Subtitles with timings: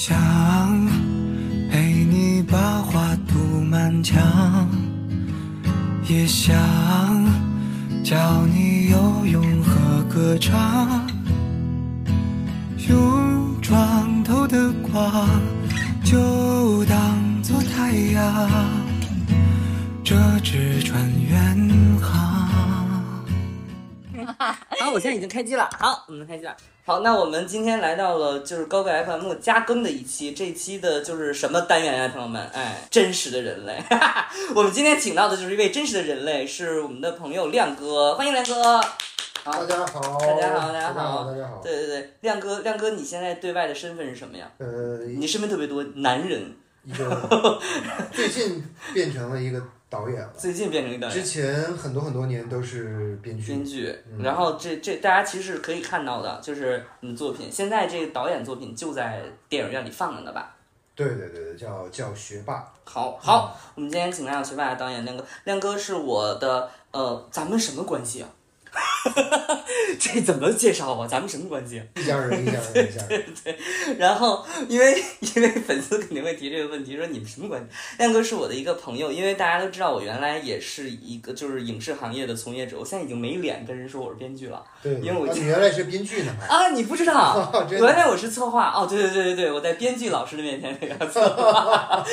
[0.00, 0.16] 想
[1.68, 4.16] 陪你把话堵满腔，
[6.06, 6.56] 也想
[8.04, 11.04] 教你游泳和歌唱，
[12.88, 15.28] 用床头的光
[16.04, 18.48] 就当做太阳，
[20.04, 22.27] 这只船远航。
[24.78, 25.68] 好，我现在已经开机了。
[25.78, 26.56] 好，我们开机了。
[26.84, 32.48] 好，那我们今天来到了就是高贵 FM 加更的一期，这一期的就是什么单元呀、朋友们？
[32.54, 33.82] 哎，真实的人类。
[34.54, 38.80] 我们今天请到的就是一位真实的人类，是我们的朋友亮哥，欢迎亮哥。
[39.44, 41.60] 大家好，大家好大家大家好大家好。
[41.62, 44.50] 对对对，亮哥，亮哥，你现在对外的身份是什么呀？
[44.58, 46.54] 呃，你身份特别多，男人，
[46.88, 47.60] 一个
[48.10, 51.30] 最近变成了一个导演了，最近变成一个导演之。
[51.30, 53.46] 前很多很多年都是编剧。
[53.46, 57.52] 编剧，然后这这大家其实可以看到的，就是你的作品。
[57.52, 60.54] 现在这个导演作品就在电影院里放着呢吧？
[60.94, 62.72] 对对对对，叫叫学霸。
[62.84, 68.28] 好好，我们今天请来了学霸的导演亮哥，亮哥是我的呃，咱们什么关系啊？
[69.98, 71.06] 这怎么介绍啊？
[71.08, 71.84] 咱们什么关系啊？
[71.96, 73.24] 一家人，一家人，一家人。
[73.44, 73.56] 对
[73.98, 75.02] 然后，因为
[75.34, 77.66] 因为粉丝肯定会提这个问题，说你们什么关系？
[77.98, 86.68] 亮哥是我的一个朋友，因为大家都知道我原来也是一个就是影视行业的从业者，我现在已经没脸跟人说我是编剧了对，因为我啊你原来是编剧呢，还啊！
[86.70, 92.04] 你不知道， 原来我是策划哦，对对对对对，我在编剧老师的面前那个策划，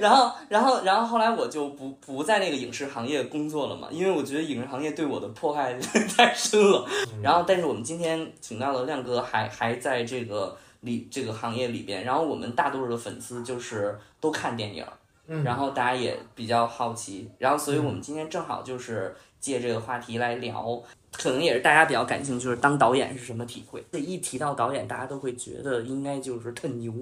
[0.00, 5.76] 然后然后然后后来我就不不在那个影视行业工作了嘛，因为我觉得影视行业对我的迫害
[6.16, 6.88] 太深了。
[7.22, 14.86] 然后但是我们今天请到了亮哥还还在这个里这个行业里边，然后我们大多数的粉丝就是都看电影，
[15.26, 20.82] 嗯然后大家也比较好奇，然后所以我们今天正好就是借这个话题来聊。
[21.16, 23.80] 可能也是大家比较感兴趣，就是当导演是什么体会。
[23.92, 26.92] 这一提到导演，大家都会觉得应该就是特牛，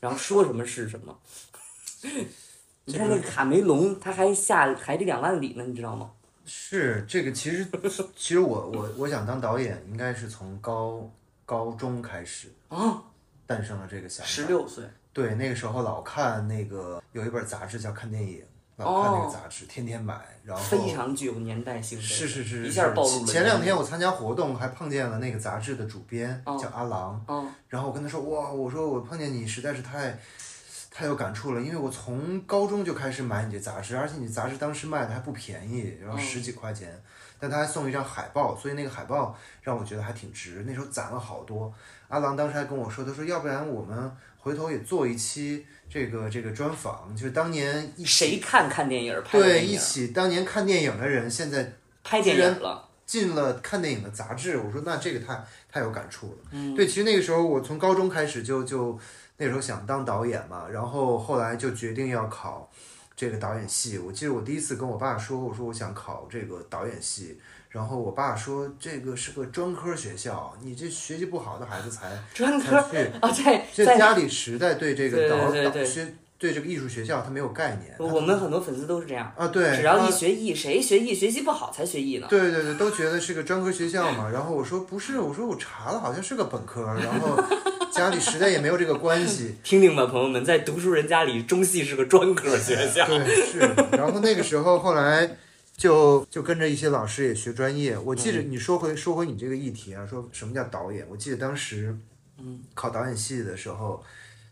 [0.00, 1.14] 然后说什么是什么。
[2.86, 6.10] 你看那个卡梅隆，他还下海底两万里呢，你知道吗？
[6.48, 7.66] 是这个， 其实
[8.16, 11.08] 其实我我我想当导演，应该是从高
[11.44, 13.02] 高中开始啊，
[13.46, 14.28] 诞生了这个想法。
[14.28, 18.38] 十六岁，对，那个时候老看那个有一本杂志叫《看电影》，
[18.76, 22.00] 老看那个杂志，天天买，然后哦非常具有年代性。
[22.00, 23.26] 是是是，一下是暴露了。
[23.26, 27.24] 前两天我参加活动，还碰见了那个杂志的主编，哦叫阿郎。
[27.28, 30.18] 嗯然后我跟他说：“哇，我说我碰见你实在是太
[30.98, 37.00] 太有感触了，因为我从高中就开始买你这杂志，而且你杂志当时卖的还不便宜，然后十几块钱，
[37.38, 40.64] 但他还送一张海报，所以那个海报让我觉得还挺值。
[40.66, 41.72] 那时候攒了好多。
[42.08, 52.88] 阿郎当时还跟我说，他说要不然我们回头也做一期这个这个专访，就是当年一起谁看看电影拍的对一起当年看电影的人，现在拍电影了？
[53.06, 56.38] 进了看电影的杂志，我说那这个太太有感触了。
[56.50, 58.98] 嗯，对，其实那个时候我从高中开始就就
[59.38, 62.68] 那时候想当导演嘛，然后后来就决定要考
[63.16, 63.96] 这个导演系。
[63.98, 67.38] 我记得我第一次跟我爸说，我说我想考这个导演系，
[67.70, 73.10] 然后我爸说这个是个专科学校，你这学习不好的孩子才 专科才去。
[73.20, 77.94] 啊，在这在家里实在对这个对导对对导学对这个艺术学校他没有概念。
[77.98, 82.26] 我们很多粉丝都是这样，啊，对，只要一学艺，谁学艺学习不好才学艺呢。
[82.30, 84.30] 对对对，都觉得是个专科学校嘛。
[84.30, 86.82] 然后我说不是，我说我查了，好像是个本科。
[86.94, 87.36] 然后
[87.90, 89.56] 家里实在也没有这个关系。
[89.64, 93.06] 听听吧，朋友们，在读书人家里，中戏是个专科学校。
[93.06, 93.58] 对，是。
[93.96, 95.36] 然后那个时候后来
[95.76, 97.98] 就就跟着一些老师也学专业。
[97.98, 101.06] 我记得你说回说回你这个议题啊，说什么叫导演？
[101.08, 101.96] 我记得当时
[102.38, 104.02] 嗯考导演系的时候，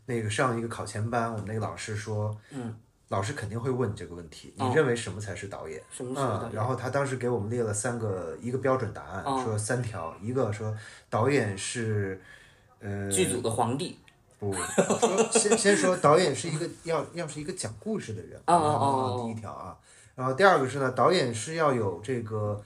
[0.06, 2.74] 那个上一个考前班，我们那个老师说，嗯。
[3.08, 5.80] 老师肯定会问你这个问题，哦你认为什么才是导演？
[5.96, 10.76] 什么是导嗯，演然后他当时给我们列了三个一个标准答案，哦说三条，一个说
[11.08, 12.20] 导演是，
[12.86, 13.98] 呃，剧组的皇帝。
[14.38, 19.76] 不，说先先说导演是一个要要是一个讲故事的人，啊啊啊第一条啊，
[20.14, 22.62] 然后第二个是呢，导演是要有这个。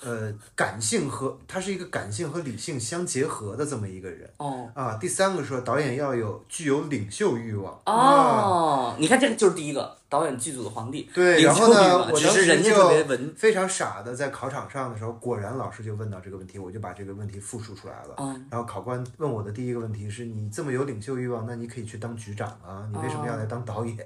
[0.00, 4.94] 呃，感性和他是一个感性和理性相结合的这么一个人哦啊。
[4.94, 11.08] 第三个说导演要有具有领袖欲望啊，哦，你看这个就是第一个导演剧组的皇帝。
[11.12, 13.34] 对，然后呢，我当时只是人家特别文。
[13.36, 18.16] 非常傻的在考场上的时候，果然老师就问到这个问题，我就把这个问题复述出来了。
[18.18, 23.96] 嗯然后考官问我的第一个问题是：你这么有领袖欲望，那你可以去当局长啊，你为什么要来当导演？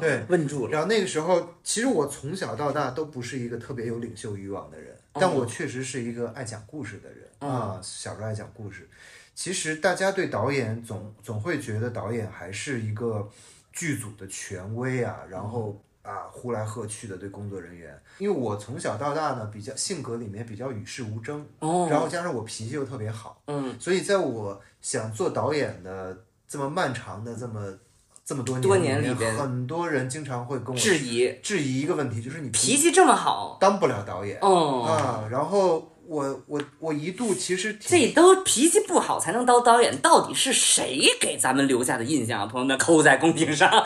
[0.00, 0.24] 对。
[0.28, 0.72] 问住了。
[0.72, 7.78] 然后那个时候，其实我从小到大都不是一个特别有领袖欲望的人，但我确实是一个爱讲故事的人、啊。
[7.82, 8.88] 小时候爱讲故事，
[9.34, 13.28] 其实大家对导演总总会觉得导演还是一个
[13.74, 18.00] 剧组的权威啊，然后啊呼来喝去的对工作人员。
[18.18, 26.16] 因为我从小到大呢，比较性格里面比较与世无争，哦，然后加上我脾气又特别好，嗯所以在我想做导演的
[26.46, 27.76] 这么漫长的这么
[28.24, 35.28] 这么多多年里边很多人经常会跟我质疑质疑一个问题，就是你脾气这么好，当不了导演、哦，啊。
[35.30, 42.46] 然后我我我一度其实这都脾气不好才能当导演，到底是谁给咱们留下的印象啊？
[42.46, 43.70] 朋友们，扣在公屏上，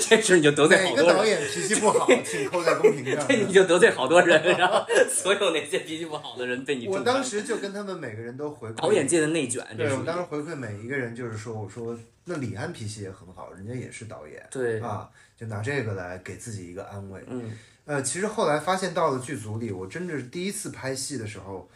[0.00, 1.16] 这事你就得罪好多人。
[1.16, 3.26] 导演脾气不好，请扣在公屏上。
[3.28, 15.08] 这你就得罪好多人，然后所有那些脾气不好的人被你我当时就跟他们每个人都回馈导演界的内卷，这对，我当时回馈每一个人就是说，我说那李安脾气也很好，人家也是导演，对，啊，
[15.38, 17.20] 就拿这个来给自己一个安慰。
[17.28, 17.50] 嗯，
[17.88, 21.66] 呃，其实后来发现到了剧组里，我真的是第一次拍戏的时候，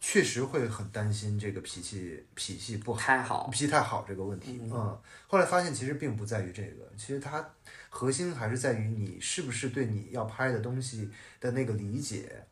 [0.00, 4.58] 确实会很担心这个脾气脾气不好、太好，脾气太好这个问题。
[4.64, 7.48] 嗯，后来发现其实并不在于这个，其实它
[7.88, 11.08] 核心还是在于你是不是对你要拍的东西
[11.38, 12.44] 的那个理解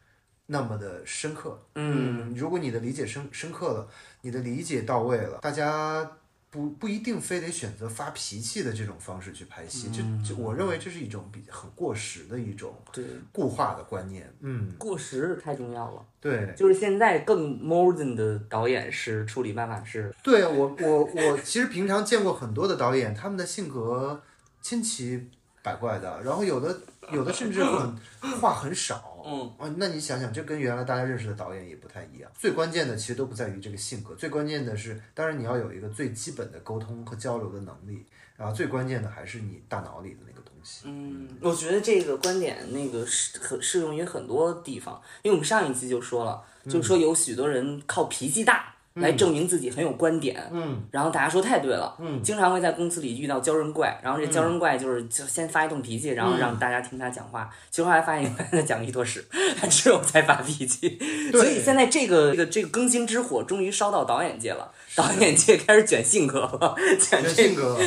[0.46, 1.60] 那么的深刻。
[1.74, 3.88] 嗯，如果你的理解深深刻了，
[4.20, 6.08] 你的理解到位了，大家
[6.58, 14.28] 不不一定非得选择发脾气的这种方式去拍戏，这这我认为这是一种比很过时的一种对，固化的观念。
[14.40, 16.04] 嗯，过时太重要了。
[16.20, 24.20] 对，就是现在更 modern 的导演是处理办法是，对我我我其实平常见过很多的导演，他们的性格
[24.60, 25.28] 千奇
[25.62, 26.76] 百怪的，然后有的
[27.12, 27.96] 有的甚至很
[28.40, 29.07] 话很少。
[29.28, 32.30] 嗯，啊，那你想想，这跟原来大家认识的导演也不太一样。
[32.38, 40.84] 最关键的其实都不在于这个性格，最关键的是，当然你要有一个最基本的沟通和交流的能力，然后最关键的还是你大脑里的那个东西。
[40.86, 48.74] 嗯，我觉得这个观点那个适可适用于很多地方，因为我们上一期就说了，就是说有许多人靠脾气大。
[49.00, 59.24] 来证明自己很有观点，嗯，然后大家说太对了，嗯，经常会在公司里遇到鲛人怪，然后这鲛人怪就是就先发一通脾气，然后让大家听他讲话，其实后来发现他讲一坨屎，
[59.60, 60.98] 他只有在发脾气，
[61.32, 67.78] 所以现在这个这个这个更新之火终于烧到导演界了， 导演界开始卷性格了，卷性格。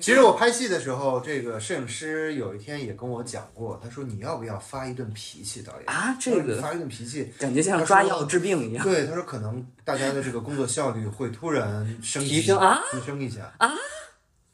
[0.00, 8.84] 其实我拍戏的时候，这个摄影师有一天也跟我讲过，他说你要不要发一顿脾气，导演啊这个发一顿脾气，感觉像抓药治病一样。
[8.84, 13.70] 对，他说可能大家的这个工作效率会突然升提升啊提升一下啊。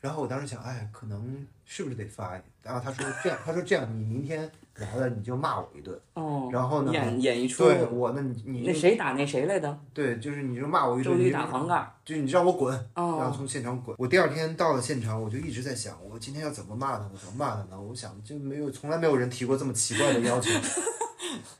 [0.00, 2.32] 然后我当时想，哎，可能是不是得发？
[2.62, 9.78] 然后他说这样，他说这样，你明天来了你就骂我一顿，哦，然后呢演演一出，对我那你你那谁打那谁来的？
[9.92, 11.92] 对，就是你就骂我一周顿，你瑜打黄盖儿。
[12.02, 13.94] 就你让我滚，然后哦，从现场滚。
[13.98, 17.78] 我第二天到了现场，我就一直在想，我今天要怎么骂他，我怎么骂他呢？
[17.78, 20.50] 我想就没有，从来没有人提过这么奇怪的要求。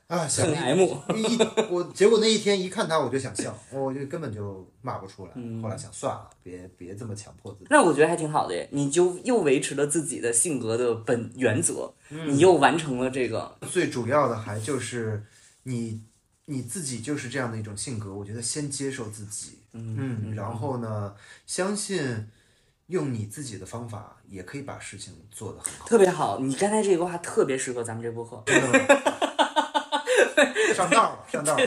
[0.07, 0.81] 啊， 想很了 M。
[1.17, 1.39] 一
[1.71, 5.33] 我结果那一天一看他，我就想笑，我就根本就骂不出来。
[5.35, 7.67] 嗯后来想算了，别别这么强迫自己。
[7.71, 13.57] 那我觉得还挺好的耶，你就又维持了自己的性格的本原则，嗯你又完成了这个。
[13.71, 15.25] 最主要的还就是
[15.65, 16.03] 你
[16.47, 21.15] 你自己就是这样的一种性格，我觉得先接受自己，嗯，然后呢，
[21.47, 22.29] 相信
[22.89, 25.87] 用你自己的方法也可以把事情做得很好。
[25.87, 28.43] 特别好，你刚才这个话特别适合咱们这播客。
[30.75, 31.63] 上道了， 上道了。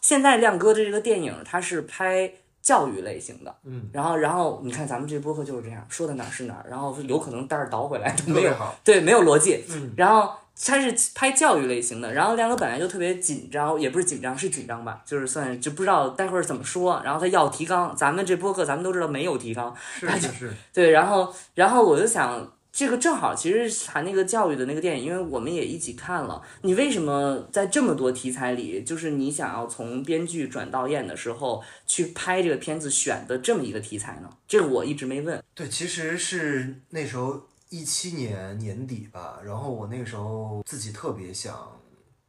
[0.00, 2.30] 现在亮哥的这个电影，他是拍
[2.62, 8.52] 教育类型的，嗯，然后然后你看咱们这播客就是这样，说的哪儿是哪儿，然后有可能但是倒回来都没有。
[8.84, 10.30] 对，没有逻辑，嗯，然后。
[10.58, 16.98] 他是拍教育类型的，然后亮哥本来就特别紧张，也不是紧张，是紧张吧，就是算就不知道待会儿怎么说。
[17.04, 26.42] 然后他要提纲，咱们这播客咱们都知道没有提纲，是是是，对，然后然后我就想，这个正好其实谈那个教育的那个电影，因为我们也一起看了。
[26.60, 34.28] 你为什么在这么多题材里，就是你想要从编剧转导演的时候去拍这个片子，选的这么一个题材呢？
[34.46, 35.42] 这个我一直没问。
[35.54, 41.80] 对，其实是那时候一七年年底吧，然后我那个时候自己特别想，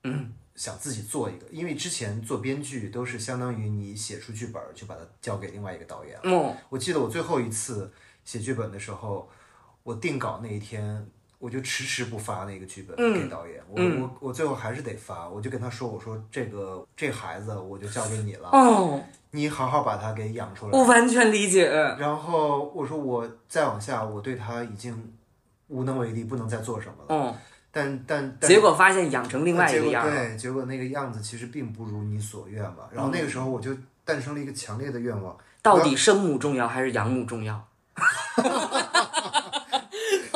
[0.05, 6.21] 嗯，想自己做一个，因为之前做编剧都是相当于你写出剧本儿就把它交给另外一个导演了。
[6.23, 7.91] 嗯，我记得我最后一次
[8.23, 9.29] 写剧本的时候，
[9.87, 11.07] 我定稿那一天，
[11.39, 19.01] 我就迟迟不发那个剧本给导演，我我我最后还是得发，我就跟他说，我说这个这孩子我就交给你了，哦，
[19.31, 20.77] 你好好把他给养出来。
[20.77, 21.69] 我完全理解。
[21.97, 25.13] 然后我说我再往下，我对他已经
[25.69, 27.31] 无能为力，不能再做什么了。
[27.31, 27.33] 嗯，
[27.71, 30.11] 但但但结果发现养成另外一个样子。
[30.11, 32.89] 对，结果那个样子其实并不如你所愿嘛。
[32.91, 37.65] 然后那个时候我就诞生了一个强烈的愿望，到底生母重要还是养母重要？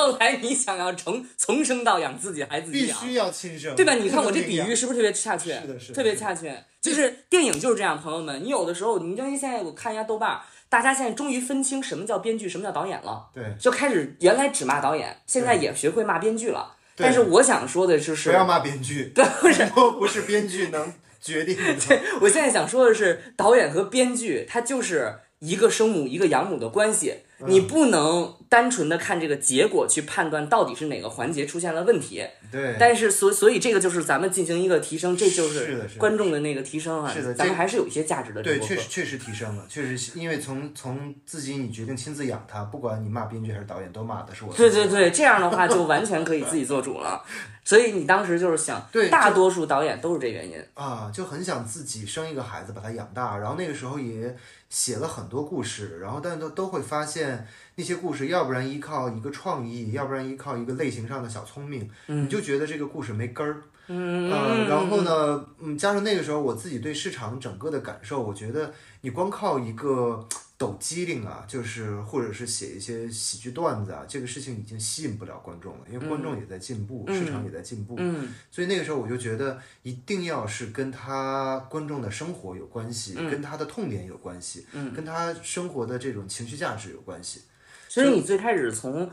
[0.02, 3.94] 后来你想要从 从生到养自己还自己养，必须要亲生，对吧？
[3.94, 5.60] 你看我这比喻是不是特别恰切？
[5.60, 6.64] 是的是的特别恰切。
[6.80, 16.74] 就是电影就是这样，朋友们，你有的时候，你因为现在我看一下豆瓣，大家现在终于分清什么叫编剧，什么叫导演了，对，就开始原来只骂导演，现在也学会骂编剧了。
[16.96, 22.00] 对但是我想说的就是，不要骂编剧，不是很 多不是编剧能决定的。
[22.20, 32.24] 我现在想说的是，导演和编剧他就是一个生母一个养母的关系，你不能单纯的看这个结果去判断到底是哪个环节出现了问题。
[32.50, 37.10] 对，但是所所以这个就是咱们进行一个提升，这就是观众的那个提升啊。
[37.10, 38.42] 是的这咱们还是有一些价值的。
[38.42, 44.52] 对，这个确实确实提升了，确实因为从从自己你决定亲自养它，不管你骂编剧还是导演，都骂的是我。
[44.52, 47.24] 对对对，这样的话 就完全可以自己做主了。
[47.64, 50.62] 所以你当时就是想，对大多数导演都是这原因。
[50.74, 53.38] 啊，就很想自己生一个孩子，把他养大。
[53.38, 54.36] 然后那个时候也
[54.72, 63.62] 写了很多故事，然后但都都会发现那些故事，要不然依靠一个创意，要不然依靠一个类型上的小聪明，你就觉得这个故事没根儿。
[63.88, 70.26] 嗯呃，然后呢，嗯，加上那个时候我自己对市场整个的感受，我觉得你光靠一个
[70.62, 78.32] 抖机灵啊，就是或者是写一些喜剧段子啊，这个事情已经吸引不了观众了，因为观众也在进步，市场也在进步，嗯。
[78.48, 83.28] 所以那个时候我就觉得一定要是跟他观众的生活有关系，嗯。
[83.28, 84.64] 跟他的痛点有关系，
[84.94, 87.42] 跟他生活的这种情绪价值有关系。
[87.88, 89.10] 所以你最开始从，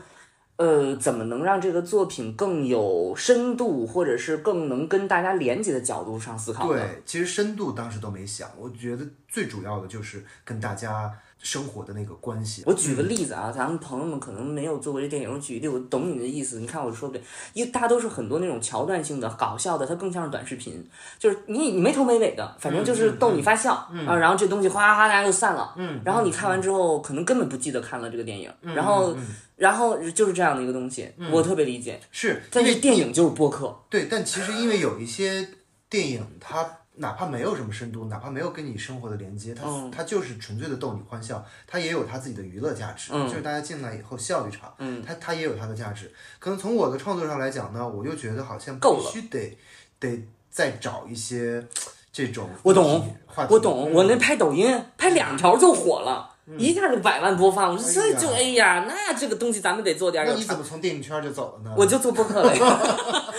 [0.54, 6.68] 呃，怎么能让这个作品更有深度，或者是更能跟大家连接的角度上思考。
[6.68, 12.62] 对，其实深度当时都没想，我觉得最主要的就是跟大家生活的那个关系。
[12.66, 16.60] 我举个例子啊，咱们朋友们可能没有做过这电影，我举个例，我懂你的意思。
[16.60, 17.22] 你看我说不对，
[17.54, 20.86] 因为大家都是很多那种桥段性的、搞笑的，它更像是短视频，
[21.18, 29.16] 就是你你没头没尾的，反正就是逗你发笑、啊，然后这东西哗哗大家就散了，嗯，然后你看完之后可能根本不记得看了这个电影，然后
[29.56, 32.00] 然后就是这样的一个东西，我特别理解。
[32.10, 35.48] 是，但是电影就是播客，对，但其实因为有一些
[35.88, 39.90] 电影，它哪怕没有什么深度，哪怕没有跟你生活的连接，它、嗯。
[39.90, 45.02] 它就是纯粹的逗你欢笑，它也有它自己的娱乐价值，就是大家进来以后笑一场，嗯。
[45.06, 46.12] 它它也有它的价值。
[46.38, 49.04] 可能从我的创作上来讲呢，我就觉得好像够了。
[49.04, 49.56] 必须得
[49.98, 51.64] 得再找一些
[52.12, 53.16] 这种我懂
[53.48, 53.92] 我懂，嗯。
[53.94, 56.28] 我那拍抖音拍两条就火了。
[56.58, 61.72] 一下就百万播放，我说哎所以呀就哎呀，那这个东西咱们得做点你怎么从电影圈就走了呢？
[61.78, 62.52] 我就做播客了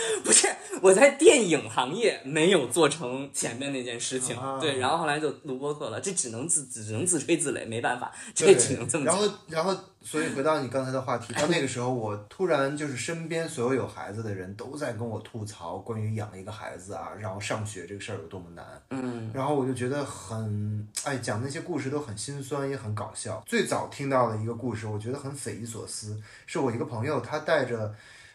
[0.82, 9.06] 我在电影行业没有做成前面那件事情，啊对，然后后来就录播客了，这只能自只能自吹自擂，没办法，这对只能这么。
[9.06, 18.66] 然后，然后，所以回到你刚才的话题，到那个时候，我突然就是身边所有有孩子的人都在跟我吐槽关于养一个孩子啊，然后上学这个事儿有多么难。
[18.90, 23.44] 嗯，然后我就觉得很，哎，讲那些故事都很心酸，也很搞笑。
[23.46, 27.94] 最早听到的一个故事，我觉得很匪夷所思，是我一个朋友，他带着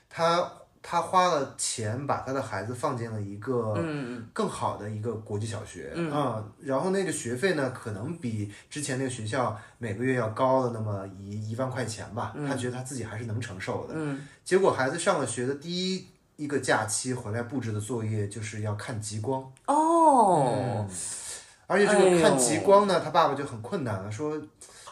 [0.09, 0.49] 他。
[0.89, 3.77] 他花了钱把他的孩子放进了一个
[4.33, 12.33] 更好的一个国际小学啊、然后那个学费呢，可能比之前那个学校每个月要高了那么一一万块钱吧。
[12.47, 13.97] 他觉得他自己还是能承受的。
[14.45, 19.45] 结果孩子上了学的第一一个假期回来布置的作业就是要看极光。
[19.67, 20.87] 哦，
[21.67, 24.41] 而且这个看极光呢，他爸爸就很困难了，说，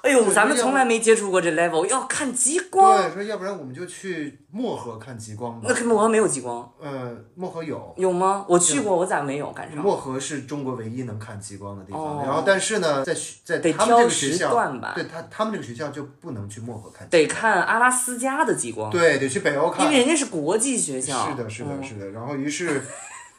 [0.04, 5.84] 哎呦，咱们从来没接触过这 level，要看极光，对，说要不然我们就去漠河看极光吧那。
[5.84, 8.44] 漠河没有极光，呃，漠河有，有吗？
[8.46, 9.82] 我去过，我咋没有赶上？
[9.82, 12.02] 漠河是中国唯一能看极光的地方。
[12.02, 19.90] 哦然后，但是呢，在学在得他们这个学校，段吧，对他他们这个学校就不能去漠河看得看阿拉斯加的极光，对，得去北欧看因。
[19.90, 21.30] 为人家是国际学校。
[21.30, 22.10] 是的，是的，嗯是的。
[22.10, 22.82] 然后于是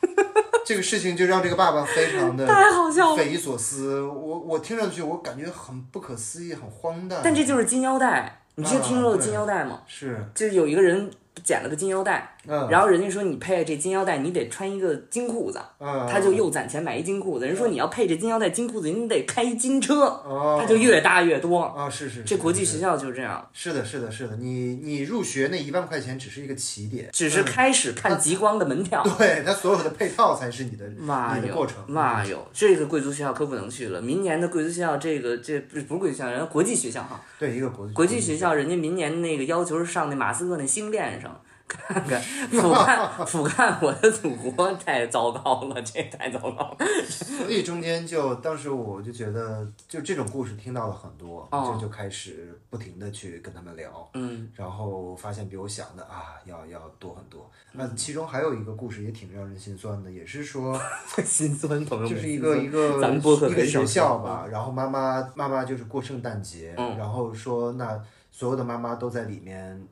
[0.66, 3.16] 这个事情就让这个爸爸非常的 太好笑了。
[3.16, 4.02] 匪夷所思。
[4.02, 7.22] 我我听上去我感觉很不可思议，很荒诞。
[7.24, 9.82] 但这就是金腰带，你是听说过啊金腰带吗？
[9.86, 11.12] 是，就是有一个人
[11.44, 17.46] 捡了个金腰带，嗯然后人家说你配这金腰带，你得穿一个金裤子，嗯，他就又攒钱买一金裤子。
[17.46, 21.62] 人说你要配这金腰带金裤子，你得开一金车，哦，他就越搭越多。
[21.62, 29.04] 啊，是是，是这国际学校就是这样，是的，是的，是的，你你入学那一万块钱只是一个起点，只是开始看极光的门票。
[29.18, 31.84] 对，它所有的配套才是你的 妈哟你的过程，。
[31.88, 34.02] 妈哟，这个贵族学校可不能去了。
[34.02, 41.25] 明年的贵族学校，这个这不是不是贵族学校，人家国际学校哈，对，一个国际国际学校，人家明年那个要求是上那马斯克那星链上，
[41.68, 46.78] 看看 俯瞰俯瞰我的祖国，太糟糕了，这太糟糕了。
[47.10, 51.74] 所以中间就当时我就觉得，就这种故事听到了很多，哦。
[51.76, 57.50] 就就开始不停的去跟他们聊，嗯，然后发现比我想的啊要要多很多。
[57.74, 57.80] 嗯。
[57.80, 60.80] 那其中还有一个故事也挺让人心酸的，也是说
[61.26, 66.98] 心酸朋友们，就是一个一个咱们一个学校吧，然后妈妈妈妈就是过圣诞节，嗯。
[66.98, 68.00] 然后说那
[68.32, 69.88] 所有的妈妈都在里面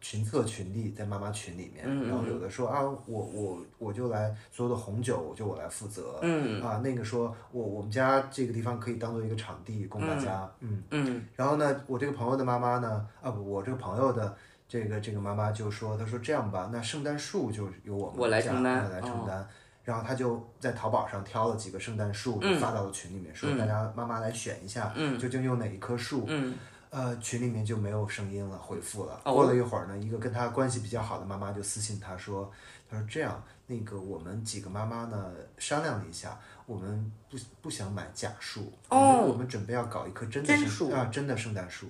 [0.00, 14.36] 群策群力，在妈妈群里面，嗯然后有的说啊我我我就来所有的红酒就我来负责，嗯啊那个说我我们家这个地方可以当做一个场地供大家，嗯嗯然后呢我这个朋友的妈妈呢啊不我这个朋友的。
[14.70, 19.48] 这个这个妈妈就说：“她说这样吧，那圣诞树就由我们我来家承担来承担。
[19.82, 26.26] 然后他就在淘宝上挑了几个圣诞树，嗯发到了群里面，说大家妈妈来选一下，嗯究竟用哪一棵树？
[26.28, 26.54] 嗯
[26.90, 29.20] 呃，群里面就没有声音了，回复了。
[29.24, 32.50] 哦过了一会儿呢，一个跟他关系比较好的妈妈就私信他说，
[32.90, 41.86] 他说这样，那个我们几个妈妈呢商量了一下，我们不不想买假树，我们哦我们准备要搞一棵真的圣真树啊真的圣诞树。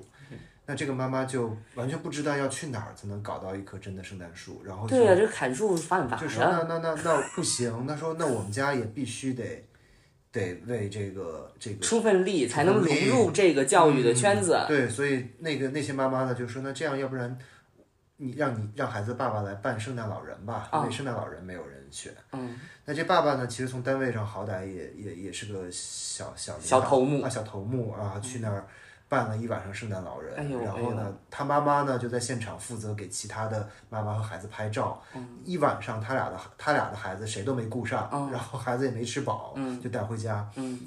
[0.70, 6.44] 那这个妈妈就完全不知道要去哪儿才能搞到一棵真的圣诞树，然后就对呀、这砍树犯法就说。
[6.44, 9.64] 那那那那不行，他说那我们家也必须得
[10.32, 14.64] 得为这个这个出份力才能融入这个教育的圈子。
[14.68, 17.38] 对，所以那个那些妈妈呢就说，那这样要不然
[18.16, 22.12] 你让你让孩子爸爸来扮圣诞老人吧，因为圣诞老人没有人选。
[22.32, 28.66] 嗯，那这爸爸呢，其实从单位上好歹也也也是个小小小头目啊，小头目啊，去那儿。
[29.08, 35.02] 扮了一晚上圣诞老人，哎然后呢，他妈妈呢就在现场负责给其他的妈妈和孩子拍照。
[35.14, 40.48] 嗯一晚上，他俩的他俩的孩子谁都没顾上，然后孩子也没吃饱，就带回家。
[40.56, 40.78] 嗯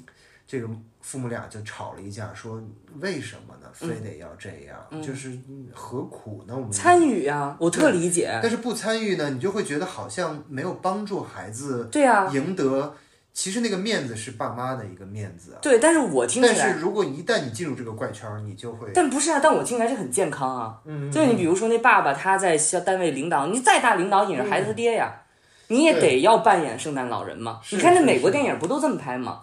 [0.44, 0.68] 这个
[1.00, 2.62] 父母俩就吵了一架，说
[3.00, 3.68] 为什么呢？
[3.72, 5.02] 非得要这样？
[5.02, 6.54] 就是嗯何苦呢？
[6.54, 8.38] 我们参与呀、我特理解。
[8.42, 12.94] 但是不参与呢，你就会觉得好像没有帮助孩子对呀、赢得。
[13.32, 20.78] 其实那个面子是爸妈的一个面子啊，对，但是我听起来，但是如果一旦你进入这个怪圈儿，你就会但不是啊，但我听起来是很健康啊。
[20.84, 25.22] 嗯就是你比如说那爸爸他在校单位领导，你再大领导也是孩子他爹呀，
[25.68, 27.60] 你也得要扮演圣诞老人嘛。
[27.70, 29.42] 你看那美国电影不都这么拍吗？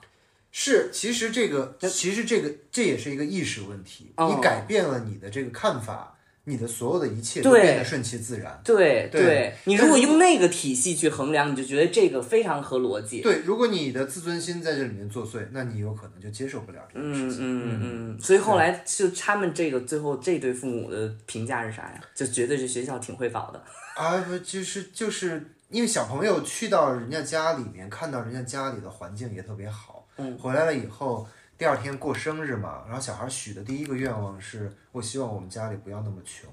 [0.51, 4.11] 是，其实这个，其实这个这也是一个意识问题。
[4.17, 6.15] 哦你改变了你的这个看法，
[6.49, 8.59] 你的所有的一切都变得顺其自然。
[8.63, 13.21] 对对你如果用那个体系去衡量，你就觉得这个非常合逻辑。
[13.21, 17.39] 对，如果你的自尊心在这里面作祟，那你有可能就接受不了这个事嗯情。
[17.41, 22.01] 嗯嗯，所以后来就他们这个最后这对父母的评价是啥呀？
[22.15, 23.63] 就觉得这学校挺会搞的。
[23.95, 31.27] 啊，不就是就是因为小朋友去到人家家里面，看到人家家里的环境也特别好，嗯，回来了以后，
[31.59, 36.49] 第二天过生日嘛，然后小孩许的第一个愿望是，我希望我们家里不要那么穷。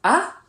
[0.00, 0.42] 啊？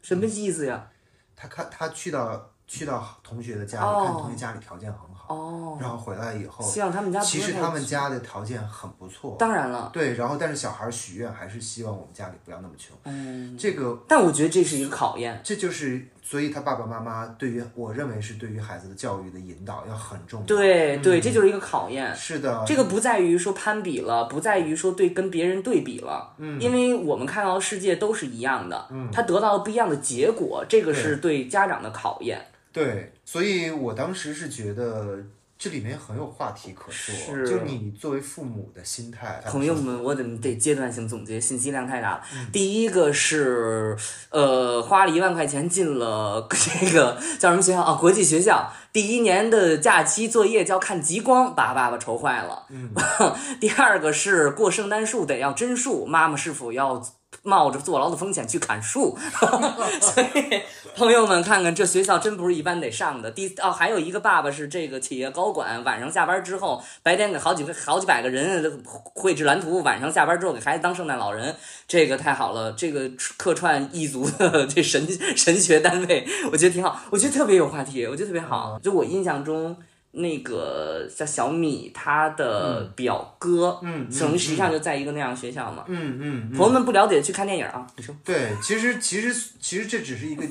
[0.00, 0.88] 什么意思呀？
[1.36, 15.38] 他看他去到去到同学的家里，哦看同学家里条件很好，哦，然后回来以后，希望他们家其实他们家的条件很不错，当然了，对，然后但是小孩许愿还是希望我们家里不要那么穷，嗯，这个但我觉得这是一个考验。
[15.44, 22.14] 这就是所以他爸爸妈妈对于我认为是对于孩子的教育的引导要很重要，对对，这就是一个考验。
[22.14, 32.40] 是的，这个不在于说攀比了，不在于说对跟别人对比了，嗯，因为我们看到的世界都是一样的，嗯，他得到了不一样的结果，这个是对家长的考验。
[32.72, 35.18] 对，所以我当时是觉得
[35.62, 42.22] 这里面很有话题可说，是就你作为父母的心态，朋友们，我得得阶段性总结，信息量太大了。
[42.34, 43.96] 嗯第一个是，
[44.30, 47.94] 呃，花了一万块钱进了这个叫什么学校啊？
[47.94, 48.72] 国际学校。
[48.92, 52.66] 第一年的假期作业叫看极光，把爸爸愁坏了。
[52.70, 52.92] 嗯
[53.60, 57.00] 第二个是过圣诞树得要真树，妈妈是否要
[57.42, 59.18] 冒着坐牢的风险去砍树？
[60.00, 60.62] 所以
[60.96, 63.30] 朋友们看看，这学校真不是一般得上的。
[63.30, 71.54] 第哦，还有一个爸爸是这个企业高管，晚上下班之后，白天给好几个好几百个人绘制蓝图，晚上下班之后给孩子当圣诞老人，
[71.88, 72.72] 这个太好了。
[72.72, 78.78] 这个客串异族的这神神学单位，我觉得挺好，我觉得特别有话题，我觉得特别好。
[78.82, 79.76] 就我印象中。
[80.12, 85.84] 那个叫小米，他的表哥，嗯嗯可能实际上就在一个那样的学校嘛。
[85.88, 86.56] 嗯嗯嗯。
[86.56, 87.86] 朋友们不了解，去看电影啊。
[87.96, 90.44] 你说，对，其实其实其实这只是一个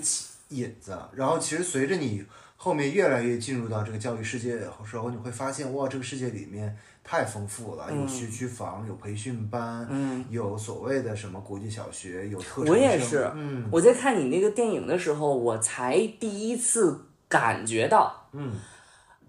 [0.49, 2.23] 引子，然后其实随着你
[2.57, 13.67] 后面越来越进入到这个教育世界的时候，你会发现哇，这个世界里面太丰富了，有学区房，有培训班，嗯，有所谓的什么国际小学，有特长我也是嗯。
[13.71, 18.53] 我在看你那个电影的时候，我才第一次感觉到，嗯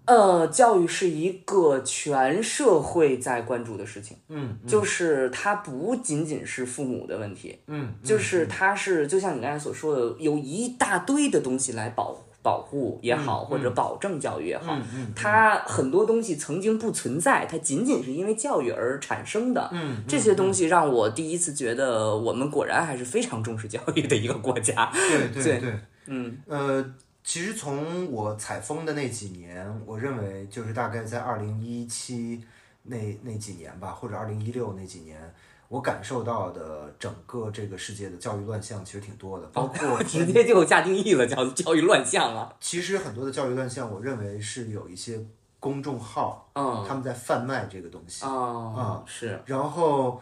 [0.05, 14.77] 呃，教育是一个全社会在关注的事情，嗯就是它不仅仅是父母的问题，嗯，就是它是就像你刚才所说的，有一大堆的东西来保保护也好，或者保证教育也好，
[15.15, 19.69] 它很多东西曾经不存在，它仅仅是因为教育而产生的。
[19.71, 24.91] 嗯，这些东西让我第一次觉得，我们果然还是非常重视教育的一个国家。
[24.93, 26.85] 对对 对对，嗯呃，
[27.23, 32.43] 其实从我采风的那几年，我认为就是大概在二零一七
[32.83, 35.33] 那那几年吧，或者二零一六那几年，
[35.69, 42.53] 我感受到的整个这个世界的教育乱象其实挺多的，包括 直接就下定义了，叫教育乱象啊。
[42.59, 45.25] 其实很多的教育乱象，我认为是有一些
[45.61, 50.21] 公众号，嗯他们在贩卖这个东西，哦，是，然后。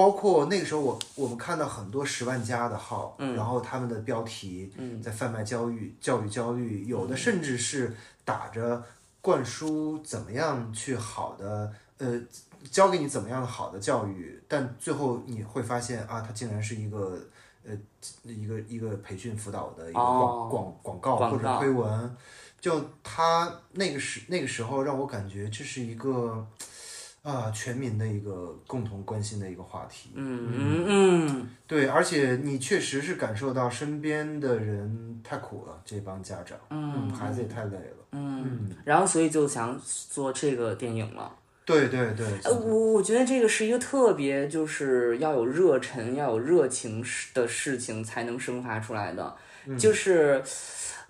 [0.00, 8.82] 包括那个时候我，我们看到很多十万加的号，嗯然后他们的标题在贩卖教育、教育焦虑，有的甚至是打着
[9.20, 12.18] 灌输怎么样去好的呃，
[12.70, 17.20] 教给你怎么样的好的教育，但最后你会发现啊，它竟然是一个
[17.68, 17.76] 呃
[18.22, 22.16] 一个一个培训辅导的一个广、哦广广告或者推文，
[22.58, 26.46] 就他那个时那个时候让我感觉这是一个
[27.22, 30.10] 啊全民的一个共同关心的一个话题。
[30.14, 41.34] 嗯嗯嗯，对，而且你确实是感受到身边的人太苦了，这帮家长，嗯，孩子也太累了，嗯，然后所以就想做这个电影了。
[41.64, 47.04] 对对对，呃，我我觉得这个是一个特别，就是要有热忱、要有热情
[47.34, 49.36] 的事情才能生发出来的，
[49.78, 50.42] 就是。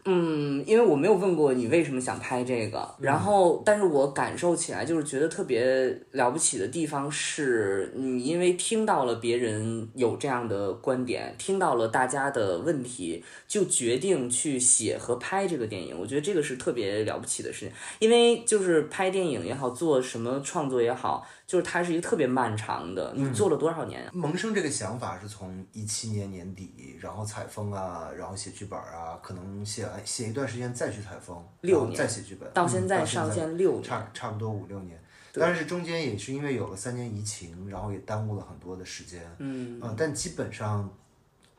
[0.04, 15.94] 嗯，因为我没有问过你为什么想拍这个，然后，但是我感受起来就是觉得特别了不起的地方是，你因为听到了别人有这样的观点，听到了大家的问题，就决定去写和拍这个电影。
[15.98, 23.12] 我觉得这个是特别了不起的事情，因为就是拍电影也好，做什么创作也好，就是它是一个特别漫长的。
[23.16, 24.10] 你做了多少年啊？
[24.14, 34.96] 萌生这个想法是从一七年年底，然后采风啊，然后写剧本啊，可能写完写一段时间再去采风，六年再写剧本，到嗯现在上线六年差差不多五六年。
[35.32, 40.88] 但是中间也是因为有了三年疫情，然后也耽误了很多的时间，嗯，呃，但基本上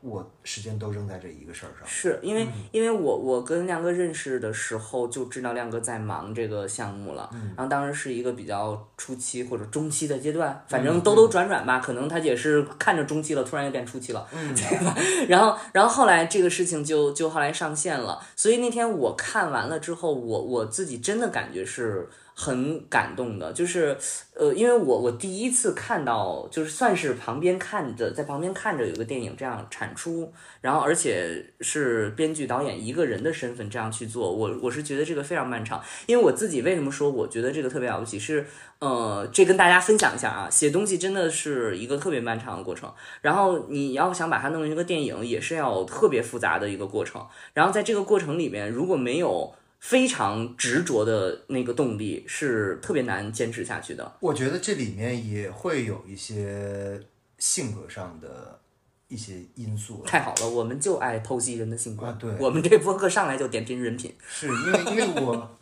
[0.02, 1.86] 我时间都扔在这一个事儿上。
[1.86, 14.94] 是因为、因为我我跟亮哥认识的时候就知道亮哥在忙这个项目了，然后当时是一个比较初期或者中期的阶段，反正兜兜转转吧，可能他也是看着中期了，突然又变初期了，对吧？
[15.28, 22.08] 然后然后后来这个事情就就后来上线了，所以那天我看完了之后，我我自己真的感觉是。
[22.34, 23.96] 很感动的，就是，
[24.34, 35.82] 呃，因为我我第一次看到，就是算是旁边看着，在旁边看着有个电影这样产出，然后而且是编剧导演一个人的身份这样去做，我我是觉得这个非常漫长。
[36.06, 38.46] 因为我自己为什么说我觉得这个特别了不起，是
[38.78, 54.16] 呃，这跟大家分享一下啊，写东西真的是一个特别漫长的过程，然后你要想把它弄成一个电影，也是要特别复杂的一个过程，然后在这个过程里面，如果没有非常执着的那个动力，是特别难坚持下去的。
[54.20, 57.02] 我觉得这里面也会有一些
[57.36, 58.60] 性格上的
[59.08, 60.04] 一些因素。
[60.06, 62.06] 太好了，我们就爱剖析人的性格。
[62.06, 64.14] 啊对我们这播客上来就点评人品。
[64.24, 65.58] 是因为因为我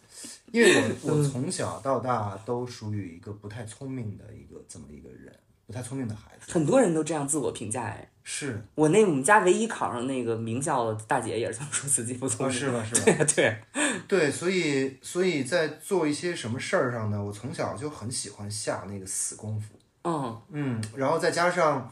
[0.53, 5.35] 因为我我从小到大都属于一个不太聪明的一个这么一个人，
[5.71, 6.51] 不太聪明的孩子。
[6.53, 8.09] 很多人都这样自我评价哎。
[8.23, 12.59] 是我那我们家唯一考上那个名校的大姐也是这么说自己不聪啊，明。
[12.59, 12.85] 是吧？
[12.85, 13.03] 是吧？
[13.05, 13.57] 对对，
[14.07, 19.75] 对，所以所以在做一些什么事儿上呢，我从小就很喜欢下那个死功夫。
[20.03, 21.91] 嗯嗯，然后再加上，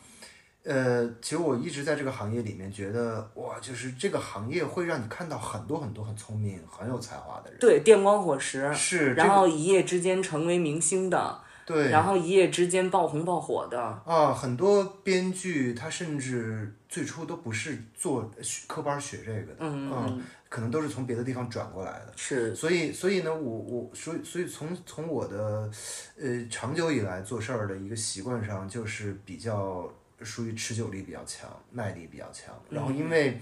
[0.64, 7.58] 呃，其实我一直在这个行业里面觉得，哇，就是这个行业会让你看到很多很多很聪明、很有才华的人。
[7.58, 22.12] 对，电光火石，是，然后一夜之间成为明星的，对，然后一夜之间爆红爆火的，啊，很多编剧他甚至最初都不是做学科班学这个的，嗯嗯，可能都是从别的地方转过来的。
[22.16, 25.70] 是所以，所以呢，我我所以所以从从我的
[26.18, 32.58] 呃长久以来做事儿的一个习惯上，就是比较属于持久力比较强，耐力比较强。
[32.70, 33.38] 然后，因为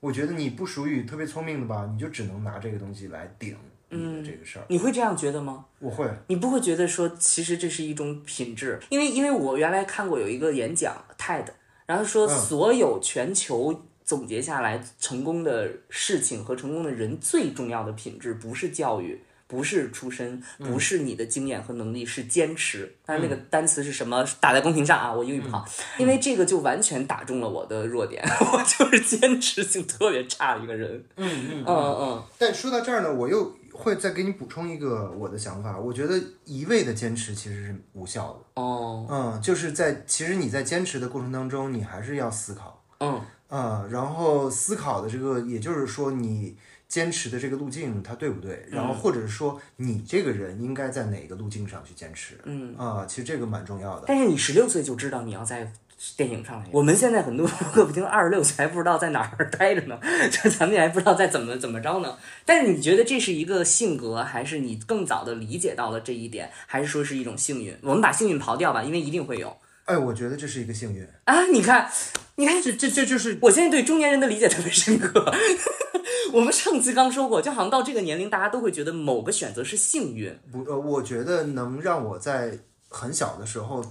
[0.00, 3.56] 我觉得你不属于特别聪明的吧，你就只能拿这个东西来顶
[3.90, 4.64] 你的这个事儿。
[4.68, 5.64] 你会这样觉得吗？
[5.78, 11.46] 我会，你不会觉得说，其实这是一种品质，因为因为我原来看过有一个演讲 TED，
[11.86, 19.22] 然后说嗯所有全球总结下来成功的事情和成功的人最重要的品质不是教育。
[19.50, 22.94] 不是出身，不是你的经验和能力，是坚持。
[23.06, 24.22] 但是那个单词是什么？
[24.40, 25.10] 打在公屏上啊！
[25.10, 28.22] 我英语不好，因为这个就完全打中了我的弱点。
[28.52, 31.02] 我就是坚持性特别差的一个人。
[31.16, 35.78] 嗯嗯嗯嗯，但说到这儿呢，我又会再给你补充一个我的想法。
[35.78, 38.60] 我觉得一味的坚持其实是无效的。
[38.60, 42.84] 哦，嗯，就是在其实你在坚持的过程当中，你还是要思考。
[42.98, 46.56] 嗯啊、然后思考的这个，也就是说你
[46.88, 48.66] 坚持的这个路径它对不对？
[48.68, 52.38] 然后或者是说你这个人应该在哪个路径上去坚持？
[52.44, 54.04] 嗯啊、其实这个蛮重要的。
[54.08, 55.72] 但是你十六岁就知道你要在
[56.16, 56.66] 电影上来。
[56.72, 59.98] 我们现在很多客不听二十六岁还不知道在哪儿待着呢，
[60.30, 62.16] 就 咱们也还不知道在怎么怎么着呢。
[62.44, 67.76] 但是你觉得这是一个性格，还是你更早的理解到了这一点，还是说是一种幸运？
[67.82, 69.56] 我们把幸运刨掉吧，因为一定会有
[69.86, 71.06] 哎，我觉得这是一个幸运。
[71.24, 71.46] 啊！
[71.46, 71.90] 你看，
[72.36, 75.32] 你看，这这这就是我现在对中年人的理解特别深刻。
[76.34, 80.38] 我们上次刚说过，就好像到这个年龄，大家都会觉得某个选择是幸运。
[80.52, 82.58] 不呃，我觉得能让我在
[82.90, 83.82] 很小的时候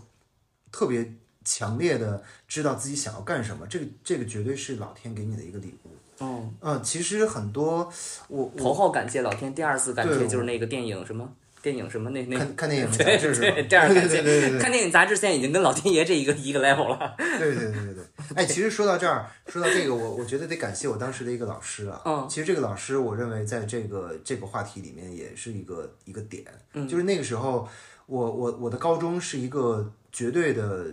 [0.71, 1.13] 特别
[1.47, 5.89] 强烈的知道自己想要干什么，这个这个绝对是老天给你的一个礼物。
[6.19, 7.89] 嗯，嗯，其实很多
[8.27, 11.31] 我我头号感谢老天，第二次感谢就是那个电影什么
[11.61, 13.51] 电影什么那那看看电影 杂对志是吧？
[13.55, 17.15] 对，第二感谢对对对对看电影杂志现在已经跟老天爷这一个一个 level 了。
[17.39, 18.03] 对对对对对。
[18.35, 22.01] 哎，其实说到这儿，说到这个，我我觉得得感谢我当时的一个老师啊。
[22.05, 26.43] 嗯其实这个老师，我认为在这个这个话题里面也是一个一个点。
[26.73, 27.67] 嗯就是那个时候，
[28.07, 30.87] 我我我的高中是一个绝对的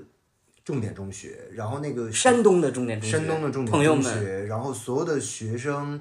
[0.65, 6.01] 重点中学，然后那个山东的重点中学，山东的重点中学，然后所有的学生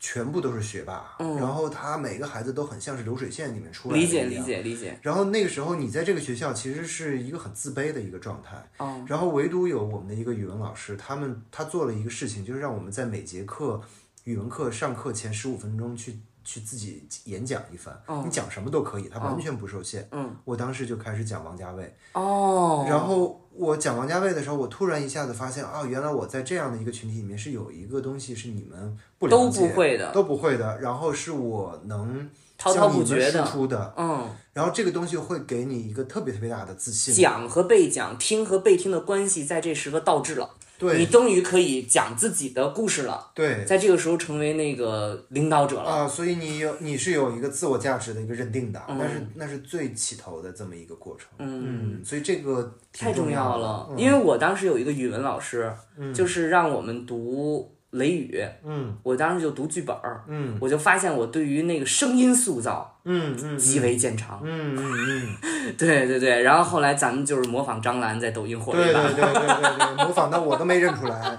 [0.00, 4.42] 全部都是学霸，然后他每个孩子都很像是流水线里面出来的嗯理解理。
[4.42, 4.98] 解理解。
[5.02, 13.80] 然后那个时候你在这个学校其实是一个很自卑的一个状态，哦然后唯独有我们的一个语文老师，他们他做了一个事情，就是让我们在每节课
[14.24, 20.08] 语文课上课前十五分钟去去自己演讲一番，你讲什么都可以，他完全不受限。
[20.12, 33.44] 嗯，我当时就开始讲王家卫，哦，然后我讲王家卫的时候，我突然一下子发现啊，原来我在这样的一个群体里面是有一个东西是你们不了都解不会的，都不会的，然后是我能滔滔不绝的。
[33.44, 37.14] 输出的，嗯，然后这个东西会给你一个特别特别大的自信。
[37.14, 43.64] 讲和被讲、听和被听的关系在这时刻倒置了，你终于可以讲自己的故事了，对。
[43.64, 45.90] 在这个时候成为那个领导者了。
[45.90, 51.28] 啊，所以你有你是有一个自我价值的一个认定的，那是那是最起头的这么一个过程。
[51.38, 52.62] 嗯，所以这个
[52.92, 53.98] 挺太重要了，嗯。
[53.98, 55.72] 因为我当时有一个语文老师，
[56.14, 64.40] 就是让我们读《雷雨》，嗯我当时就读剧本儿，嗯我就发现我对于那个声音塑造嗯嗯极为见长。
[64.44, 69.02] 嗯嗯嗯， 对对对，然后后来咱们就是模仿张兰在抖音火了对一把。
[69.02, 71.38] 对对对对对，模仿的我都没认出来，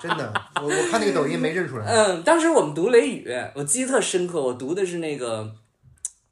[0.00, 1.86] 真的，我我看那个抖音没认出来。
[1.86, 5.52] 嗯，当时我们读《雷雨》，我记得特深刻，我读的是那个。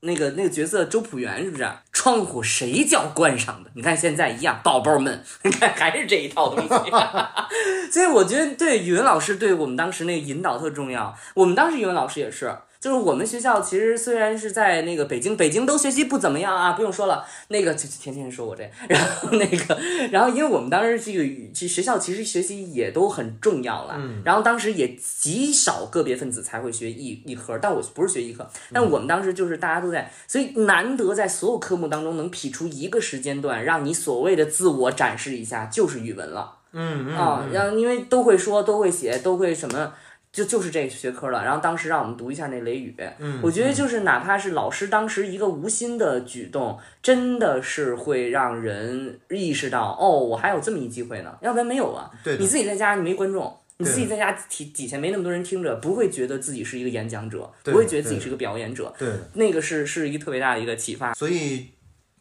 [0.01, 1.69] 那个那个角色周朴园是不是？
[1.93, 3.71] 窗户谁叫关上的？
[3.75, 6.91] 你看现在一样，宝宝们，你看还是这一套东西。
[7.93, 11.15] 所以我觉得对语文老师对我们当时那个引导特重要。
[11.35, 19.79] 我们当时语文老师也是，就是我们学校其实虽然是在那个北京，北京都学习不怎么样啊，不用说了，那个就就天天说我这，然后那个，
[20.11, 36.57] 然后因为我们当时这个语其实学校其实学习也都很重要啦，然后当时也极少个别分子才会学艺艺科，但我不是学一科，但我们当时就是大家都在，所以难得在所有科目当中能劈出一个时间段，让你所谓的自我展示一下，就是语文了。
[36.73, 39.93] 嗯嗯啊，然后因为都会说，都会写，都会什么，
[40.33, 41.45] 就就是这学科了。
[41.45, 52.11] 然后当时让我们读一下那《雷雨》，嗯我觉得就是哪怕是老师当时一个无心的举动，真的是会让人意识到，哦，我还有这么一机会呢，要不然没有啊。
[52.23, 53.57] 对你自己在家你没观众。
[53.83, 61.15] 你自己在家底底下没那么多人听着，不会觉得自己是一个演讲者，不会觉得自己对是个表演者，对，那个是是一个特别大的一个启发。
[61.15, 61.71] 所以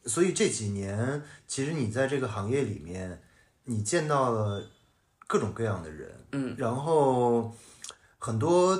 [0.06, 3.22] 所以这几年，其实你在这个行业里面，
[3.66, 4.70] 你见到了
[5.28, 7.54] 各种各样的人，嗯，然后
[8.20, 8.78] 很多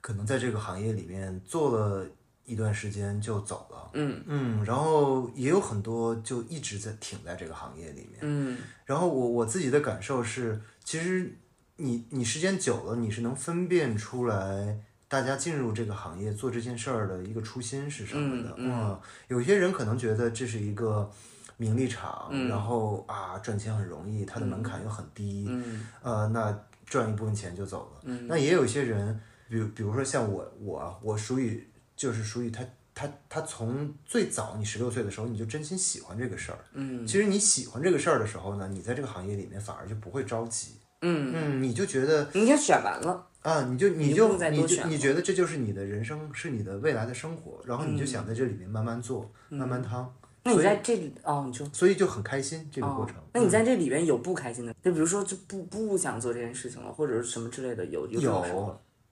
[0.00, 2.06] 可能在这个行业里面做了
[2.44, 4.22] 一段时间就走了，嗯。
[4.26, 8.58] 嗯，然后也有很多就一直在挺在这个行业里面，嗯。
[8.84, 11.36] 然后我我自己的感受是，其实
[11.76, 14.78] 你你时间久了，你是能分辨出来
[15.08, 18.54] 大家进入这个行业做这件事儿的一个初心是什么的。
[18.58, 21.10] 嗯有些人可能觉得这是一个
[21.56, 22.48] 名利场，嗯。
[22.48, 25.86] 然后啊赚钱很容易，它的门槛又很低，嗯。
[26.02, 26.58] 呃，那
[26.92, 28.00] 赚一部分钱就走了。
[28.04, 32.62] 嗯那也有一些人，比如比如说像我我啊我属于就是属于他。
[32.94, 36.58] 他他从最早你十六岁的时候，你就真心喜欢这个事儿。
[36.74, 53.14] 嗯其实你喜欢这个事儿的时候呢，你在这个行业里面反而就不会着急，嗯，嗯，你就觉得你已经选完了，啊，你就你就你就你觉得这就是你的人生，是你的未来的生活，然后嗯你就想在这里面慢慢做，慢慢趟，那你在这里哦，你就所以就很开心这个过程。
[53.16, 53.22] 哦。
[53.34, 54.74] 那你在这里边有不开心的？
[54.82, 58.20] 就比如说就不不想做这件事情了，或者是什么之类的，有有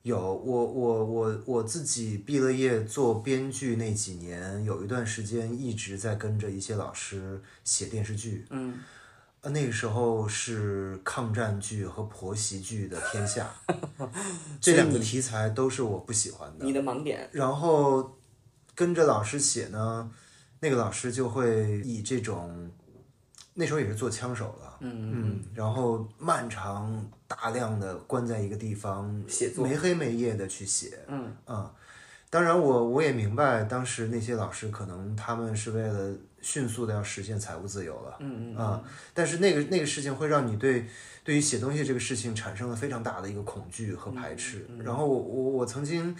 [0.02, 8.46] 有，我我我我自己毕了业做编剧那几年，有一段时间一直在跟着一些老师写电视剧。
[8.48, 8.78] 嗯，
[9.42, 13.54] 呃，那个时候是抗战剧和婆媳剧的天下，
[14.58, 16.64] 这两个题材都是我不喜欢的。
[16.64, 18.16] 你的盲点，然后
[18.74, 20.10] 跟着老师写呢，
[20.60, 22.70] 那个老师就会以这种，
[23.54, 31.74] 那时候也是做枪手了，嗯嗯，然后漫长大量的关在一个地方写作没黑没夜的去写，嗯啊，
[32.28, 40.86] 当然我我也明白，当时那些老师可能他们是为了迅速的要实现财务自由了，嗯嗯啊，但是那个那个事情会让你对
[41.24, 44.66] 对于写东西这个事情产生了非常大的一个恐惧和排斥。
[44.78, 46.14] 然后我我我曾经